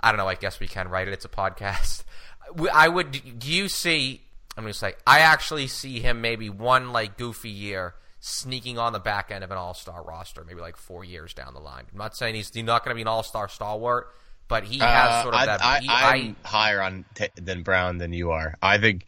[0.01, 0.27] I don't know.
[0.27, 1.13] I guess we can write it.
[1.13, 2.03] It's a podcast.
[2.73, 3.12] I would.
[3.39, 4.21] Do you see?
[4.57, 8.91] I'm going to say I actually see him maybe one like goofy year sneaking on
[8.91, 11.85] the back end of an All Star roster, maybe like four years down the line.
[11.91, 14.07] I'm not saying he's, he's not going to be an All Star stalwart,
[14.47, 15.59] but he has Uh, sort of I, that.
[15.63, 15.79] I,
[16.15, 18.55] I'm higher on t- than Brown than you are.
[18.62, 19.05] I think.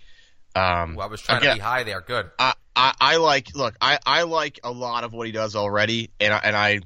[0.56, 2.02] Um, well, I was trying again, to be high there.
[2.02, 2.30] Good.
[2.38, 6.10] I, I, I like look I, I like a lot of what he does already
[6.22, 6.80] and I, and I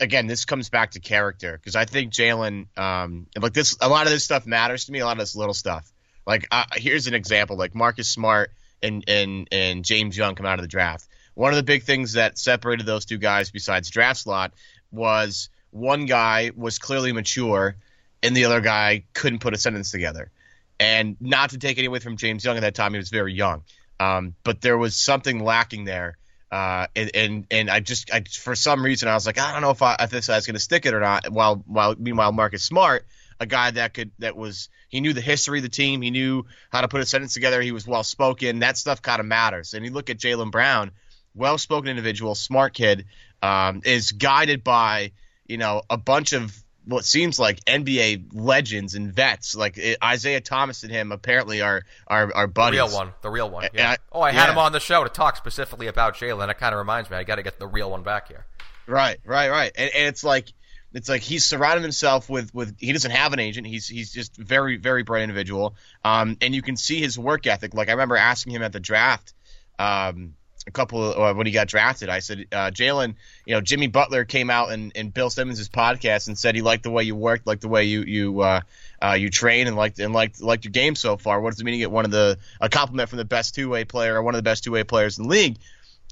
[0.00, 4.06] again this comes back to character because I think Jaylen um like this a lot
[4.06, 5.90] of this stuff matters to me a lot of this little stuff.
[6.26, 8.50] Like uh, here's an example like Marcus Smart
[8.82, 11.06] and and and James Young come out of the draft.
[11.34, 14.52] One of the big things that separated those two guys besides draft slot
[14.92, 17.76] was one guy was clearly mature
[18.22, 20.30] and the other guy couldn't put a sentence together.
[20.78, 23.34] And not to take any away from James Young at that time he was very
[23.34, 23.62] young.
[24.00, 26.16] Um, but there was something lacking there.
[26.54, 29.60] Uh, and, and and I just I, for some reason I was like I don't
[29.60, 31.28] know if I, if this guy's going to stick it or not.
[31.28, 33.08] While while meanwhile Marcus Smart,
[33.40, 36.44] a guy that could that was he knew the history of the team, he knew
[36.70, 38.60] how to put a sentence together, he was well spoken.
[38.60, 39.74] That stuff kind of matters.
[39.74, 40.92] And you look at Jaylen Brown,
[41.34, 43.06] well spoken individual, smart kid,
[43.42, 45.10] um, is guided by
[45.48, 50.40] you know a bunch of what seems like NBA legends and vets like eh, Isaiah
[50.40, 52.80] Thomas and him apparently are are are The buddies.
[52.80, 53.64] real one, the real one.
[53.64, 53.90] And Yeah.
[53.92, 54.52] I- oh, I had yeah.
[54.52, 56.48] him on the show to talk specifically about Jaylen.
[56.50, 57.16] It kind of reminds me.
[57.16, 58.44] I got to get the real one back here.
[58.86, 59.72] Right, right, right.
[59.74, 60.52] And, and it's like
[60.92, 63.66] it's like he's surrounded himself with with he doesn't have an agent.
[63.66, 65.74] He's he's just very very bright individual.
[66.04, 67.72] Um, and you can see his work ethic.
[67.74, 69.32] Like I remember asking him at the draft,
[69.78, 70.34] um,
[70.66, 72.08] a couple of, uh, when he got drafted.
[72.08, 76.28] I said, uh, Jaylen, you know, Jimmy Butler came out in, and Bill Simmons' podcast
[76.28, 78.60] and said he liked the way you worked, liked the way you you uh,
[79.02, 81.40] uh, you train, and liked and liked liked your game so far.
[81.40, 83.68] What does it mean to get one of the a compliment from the best two
[83.68, 85.56] way player or one of the best two way players in the league?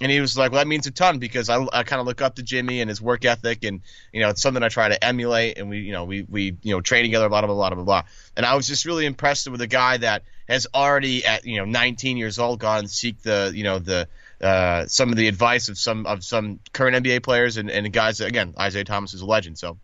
[0.01, 2.23] And he was like, "Well, that means a ton because I, I kind of look
[2.23, 5.03] up to Jimmy and his work ethic, and you know, it's something I try to
[5.03, 5.59] emulate.
[5.59, 8.03] And we, you know, we we you know train together, blah blah blah blah blah.
[8.37, 11.65] And I was just really impressed with a guy that has already at you know
[11.65, 14.09] 19 years old gone and seek the you know the
[14.43, 18.21] uh, some of the advice of some of some current NBA players and, and guys.
[18.21, 19.79] Again, Isaiah Thomas is a legend, so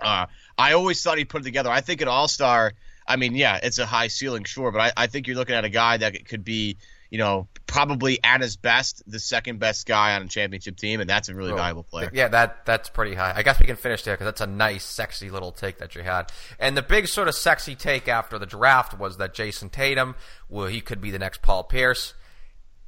[0.00, 1.70] uh, I always thought he'd put it together.
[1.70, 2.74] I think an All Star.
[3.06, 5.64] I mean, yeah, it's a high ceiling, sure, but I, I think you're looking at
[5.64, 6.76] a guy that could be,
[7.08, 11.08] you know, probably at his best, the second best guy on a championship team, and
[11.08, 12.10] that's a really valuable player.
[12.12, 13.32] Yeah, that that's pretty high.
[13.34, 16.02] I guess we can finish there because that's a nice, sexy little take that you
[16.02, 16.30] had.
[16.58, 20.14] And the big sort of sexy take after the draft was that Jayson Tatum,
[20.50, 22.12] well, he could be the next Paul Pierce.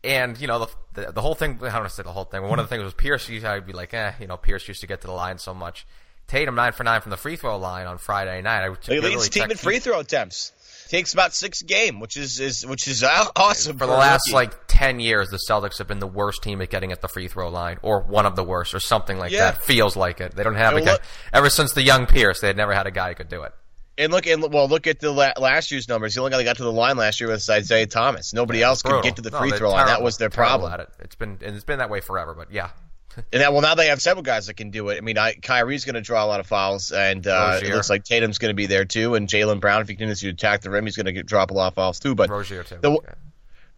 [0.03, 0.69] And you know the,
[1.07, 1.59] the the whole thing.
[1.61, 2.41] I don't want to say the whole thing.
[2.41, 3.29] But one of the things was Pierce.
[3.29, 5.53] used- I'd be like, eh, you know, Pierce used to get to the line so
[5.53, 5.87] much.
[6.27, 8.63] Tatum nine for nine from the free throw line on Friday night.
[8.63, 10.53] I really leads team in free throw attempts.
[10.89, 14.29] Takes about six a game, which is, is which is awesome For the a last
[14.29, 14.35] rookie.
[14.35, 17.29] like ten years, the Celtics have been the worst team at getting at the free
[17.29, 19.53] throw line, or one of the worst, or something like Yeah.
[19.53, 19.65] that.
[19.65, 20.35] Feels like it.
[20.35, 20.93] They don't have a guy.
[20.93, 23.43] look- Ever since the young Pierce, they had never had a guy who could do
[23.43, 23.53] it.
[23.99, 26.15] And look, and well, look at the la- last year's numbers.
[26.15, 28.33] The only guy that got to the line last year was Isaiah Thomas.
[28.33, 29.87] Nobody else could get to the free they're throw line.
[29.87, 30.73] That was their problem.
[30.73, 30.89] At it.
[31.01, 32.33] It's been and it's been that way forever.
[32.35, 32.71] But yeah,
[33.33, 34.99] And that, well, now they have several guys that can do it.
[34.99, 37.91] I mean, I, Kyrie's going to draw a lot of fouls, and uh, it looks
[37.91, 39.17] like Tatum's going to be there too.
[39.17, 41.55] And Jalen Brown, if he continues to attack the rim, he's going to drop a
[41.55, 42.15] lot of fouls too.
[42.15, 42.79] But Rozier too.
[42.81, 43.15] The- Yeah.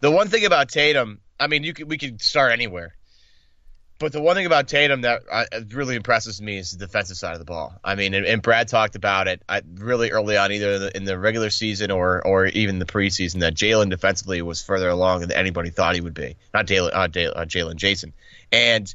[0.01, 2.95] the one thing about Tatum, I mean, you could, we could start anywhere.
[4.03, 7.31] But the one thing about Tatum that uh, really impresses me is the defensive side
[7.31, 7.73] of the ball.
[7.81, 9.41] I mean, and, Brad talked about it
[9.75, 13.39] really early on, either in the, in the regular season or or even the preseason,
[13.39, 16.35] that Jaylen defensively was further along than anybody thought he would be.
[16.53, 18.11] Not Jaylen, uh, uh, Jaylen, Jayson.
[18.51, 18.93] And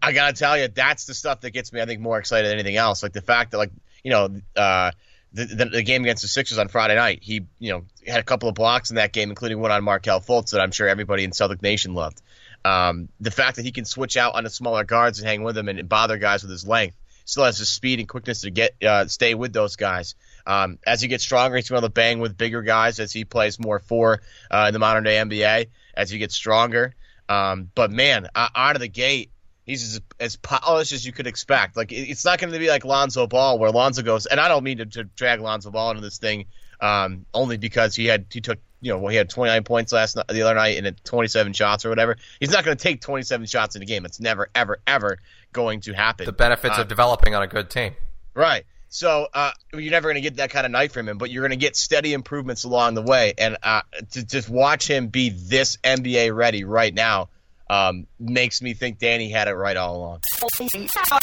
[0.00, 2.54] I gotta tell you, that's the stuff that gets me, I think, more excited than
[2.54, 3.02] anything else.
[3.02, 3.72] Like the fact that, like,
[4.04, 4.92] you know, uh,
[5.32, 8.24] the, the, the game against the Sixers on Friday night, he, you know, had a
[8.24, 11.24] couple of blocks in that game, including one on Markelle Fultz that I'm sure everybody
[11.24, 12.22] in Celtic Nation loved.
[12.64, 15.54] Um, the fact that he can switch out on the smaller guards and hang with
[15.54, 18.74] them and, bother guys with his length, still has the speed and quickness to get
[18.82, 20.14] uh, stay with those guys.
[20.46, 23.58] Um, as he gets stronger, he's going to bang with bigger guys as he plays
[23.58, 24.20] more for
[24.50, 25.66] uh, in the modern day NBA.
[25.94, 26.94] As he gets stronger,
[27.28, 29.30] um, but man, uh, out of the gate,
[29.64, 31.76] he's as, as polished as you could expect.
[31.76, 34.64] Like it's not going to be like Lonzo Ball, where Lonzo goes, and I don't
[34.64, 36.46] mean to, to drag Lonzo Ball into this thing,
[36.80, 40.26] um, only because he had he took you know he had 29 points last night,
[40.28, 42.16] the other night and 27 shots or whatever.
[42.38, 44.04] He's not going to take 27 shots in a game.
[44.04, 45.18] It's never ever ever
[45.52, 46.26] going to happen.
[46.26, 47.94] The benefits Uh, of developing on a good team.
[48.34, 48.64] Right.
[48.92, 51.42] So uh, you're never going to get that kind of night from him, but you're
[51.42, 53.34] going to get steady improvements along the way.
[53.38, 57.28] And uh, to just watch him be this NBA ready right now
[57.68, 60.20] um, makes me think Danny had it right all along.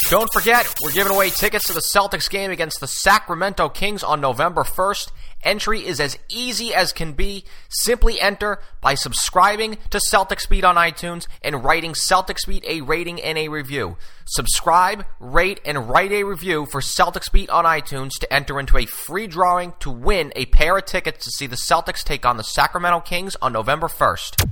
[0.10, 4.22] Don't forget, we're giving away tickets to the Celtics game against the Sacramento Kings on
[4.22, 5.12] November 1st.
[5.48, 7.46] Entry is as easy as can be.
[7.70, 13.22] Simply enter by subscribing to Celtics Beat on iTunes and writing Celtics Beat a rating
[13.22, 13.96] and a review.
[14.26, 18.86] Subscribe, rate, and write a review for Celtics Beat on iTunes to enter into a
[18.86, 22.44] free drawing to win a pair of tickets to see the Celtics take on the
[22.44, 24.44] Sacramento Kings on November 1st.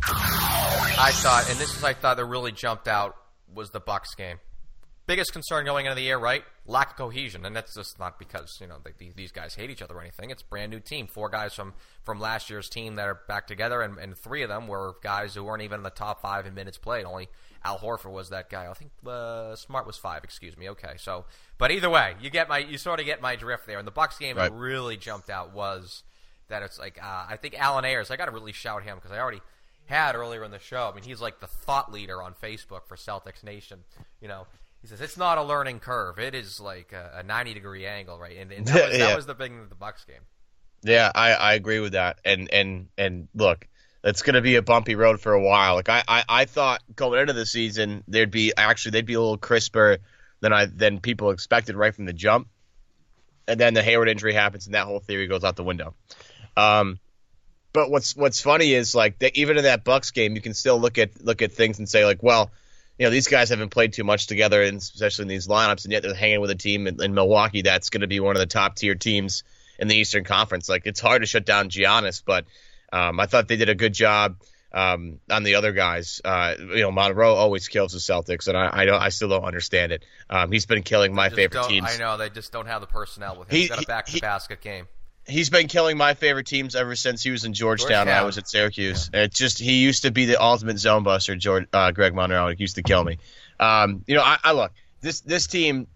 [0.97, 3.17] I thought, and this is I thought that really jumped out
[3.53, 4.39] was the Bucks game.
[5.07, 6.43] Biggest concern going into the year, right?
[6.65, 9.83] Lack of cohesion, and that's just not because you know they, these guys hate each
[9.83, 10.31] other or anything.
[10.31, 13.45] It's a brand new team, four guys from from last year's team that are back
[13.45, 16.47] together, and, and three of them were guys who weren't even in the top five
[16.47, 17.05] in minutes played.
[17.05, 17.29] Only
[17.63, 18.67] Al Horford was that guy.
[18.67, 20.23] I think uh, Smart was five.
[20.23, 20.69] Excuse me.
[20.71, 21.25] Okay, so
[21.59, 23.77] but either way, you get my you sort of get my drift there.
[23.77, 24.49] And the Bucks game Right.
[24.51, 26.01] that really jumped out was
[26.47, 28.09] that it's like uh, I think Alan Ayers.
[28.09, 29.41] I got to really shout him because I already
[29.85, 30.89] had earlier in the show.
[30.91, 33.83] I mean, he's like the thought leader on Facebook for Celtics Nation.
[34.19, 34.47] You know,
[34.85, 38.19] he says it's not a learning curve; it is like a, a ninety degree angle,
[38.19, 38.37] right?
[38.37, 39.07] And, and that, was, Yeah.
[39.07, 40.21] that was the thing with the Bucks game.
[40.83, 42.19] Yeah, I, I agree with that.
[42.23, 43.67] And and and look,
[44.03, 45.73] it's going to be a bumpy road for a while.
[45.73, 49.19] Like I, I, I thought going into the season, there'd be actually they'd be a
[49.19, 49.97] little crisper
[50.41, 52.47] than I than people expected right from the jump.
[53.47, 55.95] And then the Hayward injury happens, and that whole theory goes out the window.
[56.55, 56.99] Um,
[57.73, 60.79] but what's what's funny is like that even in that Bucks game, you can still
[60.79, 62.51] look at look at things and say like, well,
[62.97, 65.91] you know, these guys haven't played too much together, and especially in these lineups, and
[65.91, 68.39] yet they're hanging with a team in, in Milwaukee that's going to be one of
[68.39, 69.43] the top tier teams
[69.79, 70.69] in the Eastern Conference.
[70.69, 72.45] Like it's hard to shut down Giannis, but
[72.93, 74.37] um, I thought they did a good job
[74.71, 76.21] um, on the other guys.
[76.23, 79.43] Uh, you know, Monroe always kills the Celtics, and I I, don't, I still don't
[79.43, 80.05] understand it.
[80.29, 81.87] Um, he's been killing my favorite teams.
[81.89, 83.55] I know they just don't have the personnel with him.
[83.55, 84.87] He- He's got a back to basket game.
[85.27, 88.07] He's been killing my favorite teams ever since he was in Georgetown.
[88.07, 89.09] when I was at Syracuse.
[89.13, 91.35] It just he used to be the ultimate zone buster.
[91.35, 93.17] George, uh, Greg Monroe He used to kill me.
[93.59, 94.71] Um, you know, I, I look
[95.05, 95.87] this this team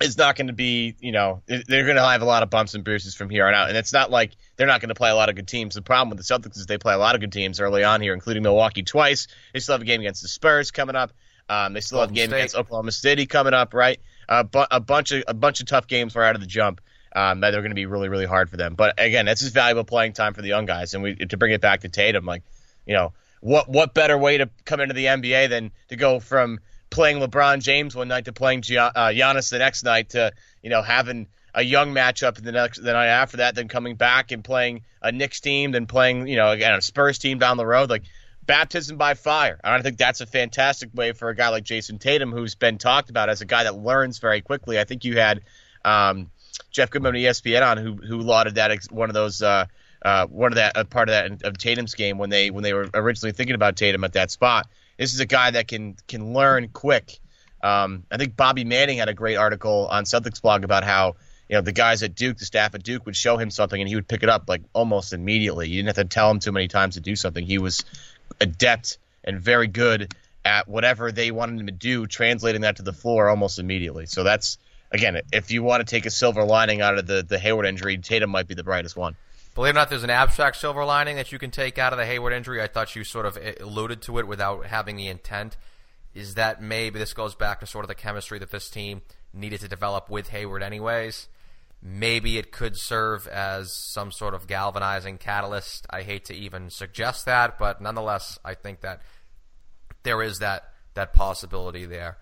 [0.00, 0.94] is not going to be.
[1.00, 3.52] You know, they're going to have a lot of bumps and bruises from here on
[3.52, 5.74] out, and it's not like they're not going to play a lot of good teams.
[5.74, 8.00] The problem with the Celtics is they play a lot of good teams early on
[8.00, 9.26] here, including Milwaukee twice.
[9.52, 11.12] They still have a game against the Spurs coming up.
[11.50, 12.36] Um, they still have a game State.
[12.36, 13.98] against Oklahoma City coming up, right?
[14.28, 16.80] Uh, bu- a bunch of a bunch of tough games right out of the jump
[17.14, 18.74] um, that are going to be really really hard for them.
[18.74, 20.94] But again, that's just valuable playing time for the young guys.
[20.94, 22.42] And we to bring it back to Tatum, like
[22.86, 26.60] you know, what what better way to come into the NBA than to go from
[26.90, 30.70] playing LeBron James one night to playing Gia- uh, Giannis the next night to you
[30.70, 34.44] know having a young matchup the next the night after that, then coming back and
[34.44, 37.90] playing a Knicks team, then playing you know again a Spurs team down the road,
[37.90, 38.04] like
[38.48, 39.60] baptism by fire.
[39.62, 43.10] I think that's a fantastic way for a guy like Jayson Tatum, who's been talked
[43.10, 44.78] about as a guy that learns very quickly.
[44.78, 45.42] I think you had
[45.84, 46.30] um,
[46.70, 49.42] Jeff Goodman of ESPN on who who lauded that ex- one of those.
[49.42, 49.66] Uh,
[50.00, 52.88] uh, one of that part of that of Tatum's game when they when they were
[52.94, 54.68] originally thinking about Tatum at that spot.
[54.96, 57.18] This is a guy that can can learn quick.
[57.62, 61.16] Um, I think Bobby Manning had a great article on Celtics blog about how
[61.48, 63.88] you know the guys at Duke, the staff at Duke, would show him something and
[63.88, 65.68] he would pick it up like almost immediately.
[65.68, 67.44] You didn't have to tell him too many times to do something.
[67.44, 67.84] He was
[68.40, 72.92] adept and very good at whatever they wanted him to do, translating that to the
[72.92, 74.06] floor almost immediately.
[74.06, 74.58] So that's
[74.90, 77.98] again, if you want to take a silver lining out of the the Hayward injury,
[77.98, 79.16] Tatum might be the brightest one.
[79.54, 81.98] Believe it or not, there's an abstract silver lining that you can take out of
[81.98, 82.62] the Hayward injury.
[82.62, 85.56] I thought you sort of eh, alluded to it without having the intent.
[86.14, 89.60] Is that maybe this goes back to sort of the chemistry that this team needed
[89.60, 91.28] to develop with Hayward, anyways?
[91.82, 95.86] Maybe it could serve as some sort of galvanizing catalyst.
[95.90, 99.02] I hate to even suggest that, but nonetheless, I think that
[100.02, 102.18] there is that that possibility there.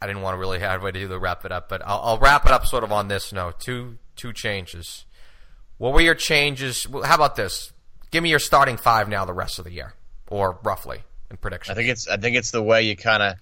[0.00, 1.82] I didn't want to really have a way to do the wrap it up, but
[1.86, 3.60] I'll, I'll wrap it up sort of on this note.
[3.60, 5.04] Two two changes.
[5.78, 6.88] What were your changes?
[6.88, 7.72] well, How about this?
[8.10, 9.94] Give me your starting five now, the rest of the year,
[10.28, 10.98] or roughly
[11.30, 11.72] in prediction.
[11.72, 13.34] I think it's I think it's the way you kind of.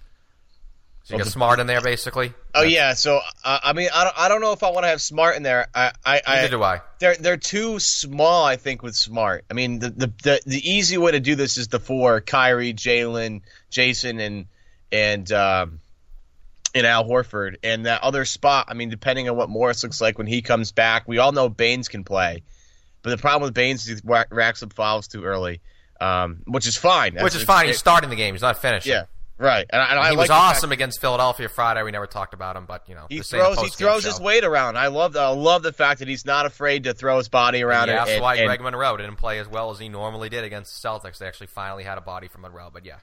[1.03, 2.33] so you got smart in there, basically.
[2.55, 4.87] Oh yeah, so uh, I mean I don't, I don't know if I want to
[4.87, 5.67] have smart in there.
[5.75, 6.81] I I, Neither I do I.
[6.99, 8.45] they're they're too small.
[8.45, 9.45] I think with smart.
[9.51, 12.73] I mean the the the, the easy way to do this is the four: Kyrie,
[12.73, 14.45] Jaylen, Jayson, and
[14.91, 15.79] and um,
[16.75, 17.55] and Al Horford.
[17.63, 18.65] And that other spot.
[18.69, 21.49] I mean, depending on what Morris looks like when he comes back, we all know
[21.49, 22.43] Baynes can play,
[23.01, 25.61] but the problem with Baynes is he racks up fouls too early,
[26.01, 27.13] um, which is fine.
[27.13, 27.67] Which That's- is fine.
[27.67, 28.33] He's it- starting the game.
[28.33, 28.91] He's not finishing.
[28.91, 29.05] yeah,
[29.37, 29.65] right.
[29.69, 31.83] And, I, and I he like was the fact- awesome against Philadelphia Friday.
[31.83, 33.65] We never talked about him, but you know, He this ain't a throws.
[33.65, 34.09] He throws show.
[34.09, 34.77] his weight around.
[34.77, 35.13] I love.
[35.13, 37.89] The, I love the fact that he's not afraid to throw his body around.
[37.89, 40.43] Yeah, and, that's why and- Greg Monroe didn't play as well as he normally did
[40.43, 41.17] against the Celtics.
[41.19, 42.95] They actually finally had a body for Monroe, but yeah.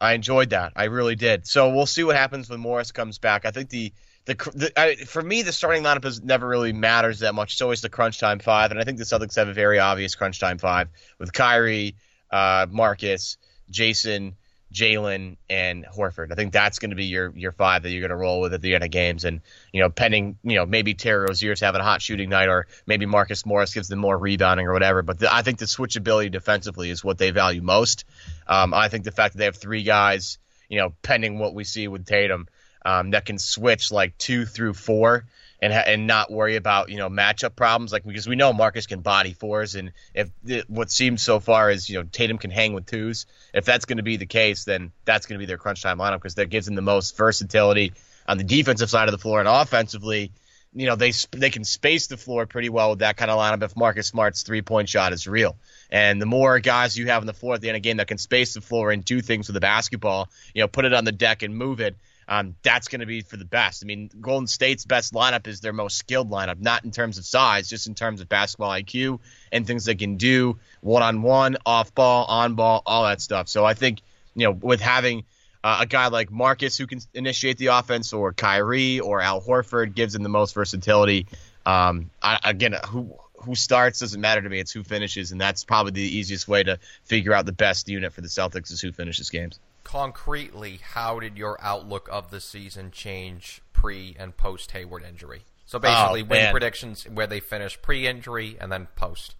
[0.00, 0.72] I enjoyed that.
[0.76, 1.46] I really did.
[1.46, 3.44] So we'll see what happens when Morris comes back.
[3.44, 3.92] I think the
[4.26, 7.52] the, the I, for me the starting lineup is never really matters that much.
[7.52, 10.14] It's always the crunch time five, and I think the Celtics have a very obvious
[10.14, 11.96] crunch time five with Kyrie,
[12.30, 13.38] uh, Marcus,
[13.70, 14.34] Jayson,
[14.72, 16.32] Jaylen, and Horford.
[16.32, 18.52] I think that's going to be your your five that you're going to roll with
[18.52, 19.24] at the end of games.
[19.24, 19.40] And
[19.72, 23.06] you know, pending you know maybe Terry Rozier's having a hot shooting night, or maybe
[23.06, 25.02] Marcus Morris gives them more rebounding or whatever.
[25.02, 28.04] But the, I think the switchability defensively is what they value most.
[28.46, 30.38] Um, I think the fact that they have three guys,
[30.68, 32.48] you know, pending what we see with Tatum,
[32.84, 35.26] um, that can switch like two through four
[35.60, 38.86] and ha- and not worry about you know matchup problems like because we know Marcus
[38.86, 40.30] can body fours and if
[40.68, 43.98] what seems so far is you know Tatum can hang with twos if that's going
[43.98, 46.50] to be the case then that's going to be their crunch time lineup because that
[46.50, 47.92] gives them the most versatility
[48.28, 50.32] on the defensive side of the floor and offensively
[50.76, 53.62] you know they they can space the floor pretty well with that kind of lineup
[53.62, 55.56] if Marcus Smart's three point shot is real.
[55.90, 57.96] And the more guys you have on the floor at the end of the game
[57.96, 60.92] that can space the floor and do things with the basketball you know put it
[60.92, 61.96] on the deck and move it
[62.28, 63.84] um, that's going to be for the best.
[63.84, 67.24] I mean, Golden State's best lineup is their most skilled lineup, not in terms of
[67.24, 69.20] size, just in terms of basketball IQ
[69.52, 73.48] and things they can do one on one, off ball, on ball, all that stuff.
[73.48, 74.00] So I think,
[74.34, 75.24] you know, with having
[75.62, 79.94] uh, a guy like Marcus who can initiate the offense, or Kyrie or Al Horford
[79.94, 81.26] gives them the most versatility.
[81.64, 84.58] Um, I, again, who who starts doesn't matter to me.
[84.58, 88.12] It's who finishes, and that's probably the easiest way to figure out the best unit
[88.12, 92.90] for the Celtics is who finishes games concretely, how did your outlook of the season
[92.90, 95.42] change pre and post Hayward injury?
[95.64, 99.36] So basically, oh, win predictions where they finish pre-injury and then post.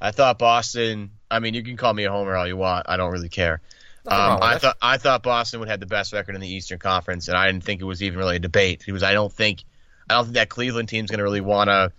[0.00, 1.10] I thought Boston.
[1.28, 2.86] I mean, you can call me a homer all you want.
[2.88, 3.60] I don't really care.
[4.06, 7.26] Um, I thought I thought Boston would have the best record in the Eastern Conference,
[7.26, 8.84] and I didn't think it was even really a debate.
[8.86, 9.02] It was.
[9.02, 9.64] I don't think.
[10.08, 11.92] I don't think that Cleveland team's going to really want to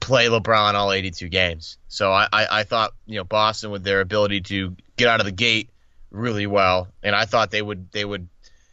[0.00, 1.78] play LeBron all 82 games.
[1.88, 5.26] So I, I, I thought you know Boston with their ability to get out of
[5.26, 5.70] the gate
[6.16, 8.28] really well, and I thought they would they would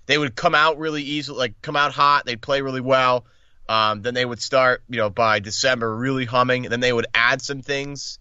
[0.06, 2.26] they would come out really easily, like come out hot.
[2.26, 3.26] They'd play really well.
[3.70, 6.66] Um, then they would start, you know, by December really humming.
[6.66, 8.20] And then they would add some things.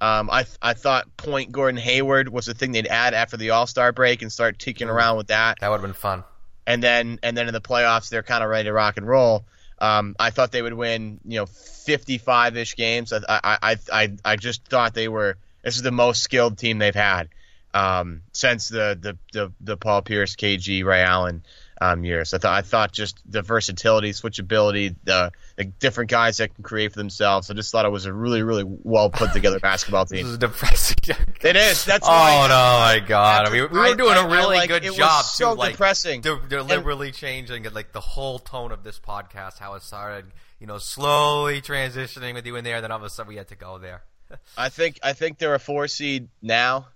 [0.00, 3.66] Um, I I thought Point Gordon Hayward was the thing they'd add after the All
[3.66, 5.58] Star break and start ticking around with that.
[5.60, 6.24] That would have been fun.
[6.66, 9.44] And then and then in the playoffs they're kind of ready to rock and roll.
[9.78, 13.12] Um, I thought they would win, you know, 55 ish games.
[13.12, 15.36] I, I I I I just thought they were.
[15.62, 17.28] This is the most skilled team they've had
[17.74, 21.44] um, since the, the, the the Paul Pierce, KG, Ray Allen
[21.80, 22.32] um, years.
[22.32, 26.92] I thought I thought just the versatility, switchability, the, the different guys that can create
[26.92, 27.50] for themselves.
[27.50, 30.22] I just thought it was a really really well put together basketball team.
[30.22, 30.96] this is depressing.
[31.42, 31.84] it is.
[31.84, 33.48] That's oh no, my god!
[33.48, 35.24] I mean, we were doing I, a really like, good job.
[35.24, 36.20] so too, like, depressing.
[36.20, 40.26] De- deliberately and, changing like the whole tone of this podcast, how it started.
[40.60, 43.36] You know, slowly transitioning with you in there, and then all of a sudden we
[43.36, 44.04] had to go there.
[44.56, 46.86] I think I think they're a four seed now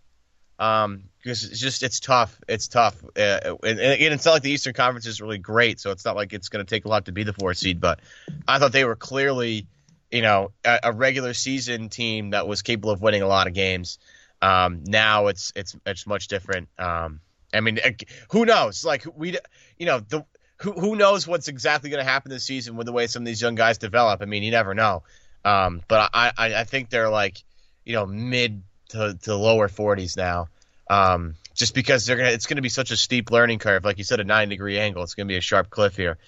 [0.58, 2.40] um, because it's just it's tough.
[2.48, 5.90] It's tough, uh, and, and, it's not like the Eastern Conference is really great, so
[5.90, 7.80] it's not like it's going to take a lot to be the fourth seed.
[7.80, 8.00] But
[8.46, 9.66] I thought they were clearly,
[10.10, 13.54] you know, a, a regular season team that was capable of winning a lot of
[13.54, 13.98] games.
[14.40, 16.68] Um, now it's it's it's much different.
[16.78, 17.20] Um,
[17.52, 17.78] I mean,
[18.30, 18.84] who knows?
[18.84, 19.36] Like we,
[19.76, 20.24] you know, the
[20.58, 23.26] who who knows what's exactly going to happen this season with the way some of
[23.26, 24.22] these young guys develop.
[24.22, 25.02] I mean, you never know.
[25.44, 27.42] Um, but I, I I think they're like,
[27.84, 30.48] you know, mid to, to lower 40s now.
[30.88, 33.84] Um, just because they're gonna, it's going to be such a steep learning curve.
[33.84, 35.02] Like you said, a nine degree angle.
[35.02, 36.18] It's going to be a sharp cliff here.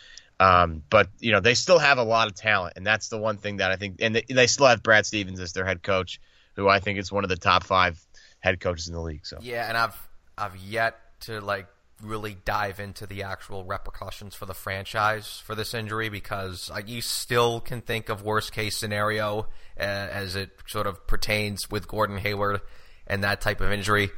[0.41, 3.37] Um, but you know they still have a lot of talent, and that's the one
[3.37, 3.97] thing that I think.
[4.01, 6.19] And they, they still have Brad Stevens as their head coach,
[6.57, 8.03] who I think is one of the top five
[8.41, 9.27] head coaches in the league.
[9.27, 10.09] So yeah, and I've
[10.39, 11.67] I've yet to like
[12.03, 17.61] really dive into the actual repercussions for the franchise for this injury because you still
[17.61, 19.47] can think of worst case scenario
[19.79, 22.61] uh, as it sort of pertains with Gordon Hayward
[23.07, 24.11] and that type of injury.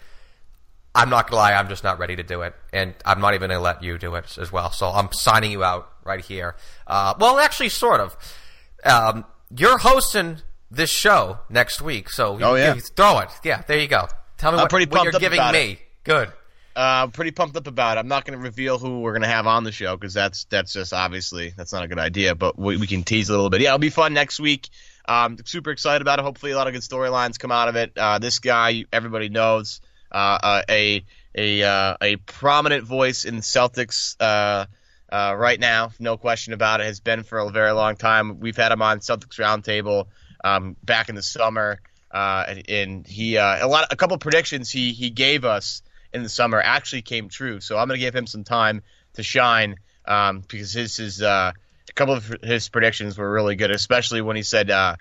[0.95, 3.49] I'm not gonna lie, I'm just not ready to do it, and I'm not even
[3.49, 4.71] gonna let you do it as well.
[4.71, 6.57] So I'm signing you out right here.
[6.87, 8.17] Uh, well, actually, sort of.
[8.85, 9.25] Um,
[9.57, 10.39] you're hosting
[10.71, 12.75] this show next week, so oh, yeah.
[12.75, 13.31] throw it.
[13.43, 14.07] Yeah, there you go.
[14.37, 15.73] Tell me I'm what, what you're giving me.
[15.73, 15.79] It.
[16.05, 16.33] Good.
[16.75, 18.01] Uh, pretty pumped up about it.
[18.01, 20.45] I'm not going to reveal who we're going to have on the show because that's
[20.45, 22.35] that's just obviously that's not a good idea.
[22.35, 23.61] But we, we can tease a little bit.
[23.61, 24.71] Yeah, it'll be fun next week.
[25.07, 26.23] Um, super excited about it.
[26.23, 27.93] Hopefully, a lot of good storylines come out of it.
[27.97, 31.05] Uh, this guy, everybody knows, uh, uh a
[31.35, 34.67] a uh, a prominent voice in Celtics uh,
[35.11, 36.85] right now, no question about it.
[36.85, 38.41] Has been for a very long time.
[38.41, 40.07] We've had him on Celtics Roundtable
[40.43, 45.11] um, back in the summer, and, and, he a lot a couple predictions he he
[45.11, 45.83] gave us
[46.13, 47.61] in the summer actually came true.
[47.61, 48.83] So I'm going to give him some time
[49.15, 51.53] to shine um, because his his uh,
[51.89, 54.97] a couple of his predictions were really good, especially when he said, uh,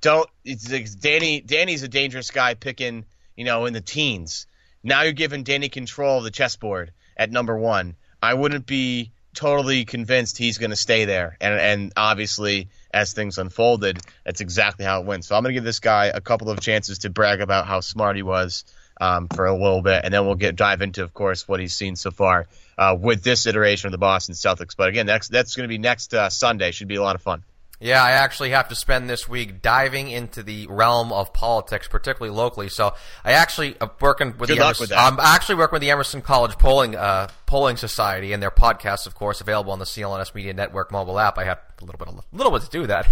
[0.00, 1.40] "Don't." It's, it's Danny.
[1.40, 3.04] Danny's a dangerous guy picking,
[3.36, 4.46] you know, in the teens.
[4.82, 7.96] Now you're giving Danny control of the chessboard at number one.
[8.22, 11.36] I wouldn't be totally convinced he's going to stay there.
[11.40, 15.24] And and obviously, as things unfolded, that's exactly how it went.
[15.24, 17.80] So I'm going to give this guy a couple of chances to brag about how
[17.80, 18.64] smart he was
[19.00, 21.74] um, for a little bit, and then we'll get dive into, of course, what he's
[21.74, 22.46] seen so far
[22.78, 24.76] uh, with this iteration of the Boston Celtics.
[24.76, 26.70] But again, that's that's going to be next uh, Sunday.
[26.70, 27.44] Should be a lot of fun.
[27.80, 32.34] Yeah, I actually have to spend this week diving into the realm of politics, particularly
[32.34, 32.68] locally.
[32.68, 35.12] So I actually am working with Good the luck Emerson, with that.
[35.12, 39.14] I'm actually working with the Emerson College Polling uh, Polling Society and their podcast, of
[39.14, 41.36] course, available on the CLNS Media Network mobile app.
[41.36, 43.06] I have a little bit, of, a little bit to do that,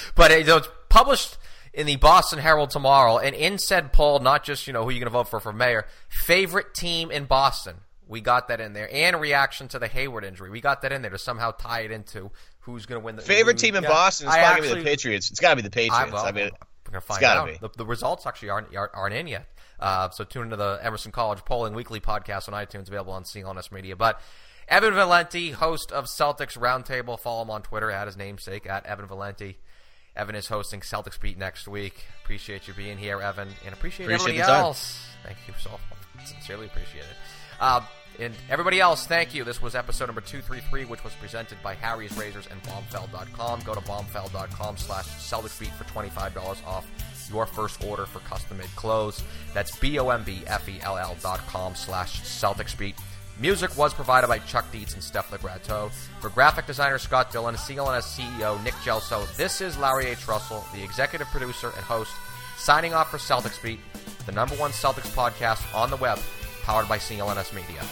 [0.14, 1.36] but it, it's published
[1.76, 3.18] in the Boston Herald tomorrow.
[3.18, 5.52] And in said poll, not just you know who you're going to vote for for
[5.52, 7.76] mayor, favorite team in Boston.
[8.08, 10.48] We got that in there, and reaction to the Hayward injury.
[10.48, 13.22] We got that in there to somehow tie it into who's going to win the
[13.22, 13.88] Favorite team in yeah.
[13.88, 15.30] Boston is I to be the Patriots.
[15.30, 16.14] It's got to be the Patriots.
[16.14, 16.50] I, I, mean,
[16.86, 17.46] we're gonna find gotta out.
[17.46, 17.58] be.
[17.60, 19.46] The, the results actually aren't aren't, aren't in yet.
[19.78, 23.72] Uh, so tune into the Emerson College Polling Weekly podcast on iTunes, available on CLNS
[23.72, 23.96] Media.
[23.96, 24.20] But
[24.68, 29.06] Evan Valenti, host of Celtics Roundtable, follow him on Twitter at his namesake at Evan
[29.06, 29.58] Valenti.
[30.16, 32.04] Evan is hosting Celtics Beat next week.
[32.22, 35.06] Appreciate you being here, Evan, and appreciate, Appreciate everybody else.
[35.24, 36.26] Thank you so much.
[36.26, 37.16] Sincerely appreciate it.
[37.60, 37.80] Uh,
[38.18, 39.44] and everybody else, thank you.
[39.44, 43.60] This was episode number 233, which was presented by Harry's Razors and Bombfell.com.
[43.60, 46.86] Go to bombfell.com slash Celtics Beat for $25 off
[47.30, 49.22] your first order for custom-made clothes.
[49.52, 52.94] That's B-O-M-B-F-E-L-L dot com slash Celtics Beat.
[53.38, 55.90] Music was provided by Chuck Dietz and Steph Legrateau.
[56.20, 60.26] For graphic designer Scott Dillon, CLNS CEO Nick Gelso, this is Larry H.
[60.26, 62.12] Russell, the executive producer and host,
[62.56, 63.80] signing off for Celtics Beat,
[64.24, 66.18] the number one Celtics podcast on the web,
[66.62, 67.82] powered by CLNS Media.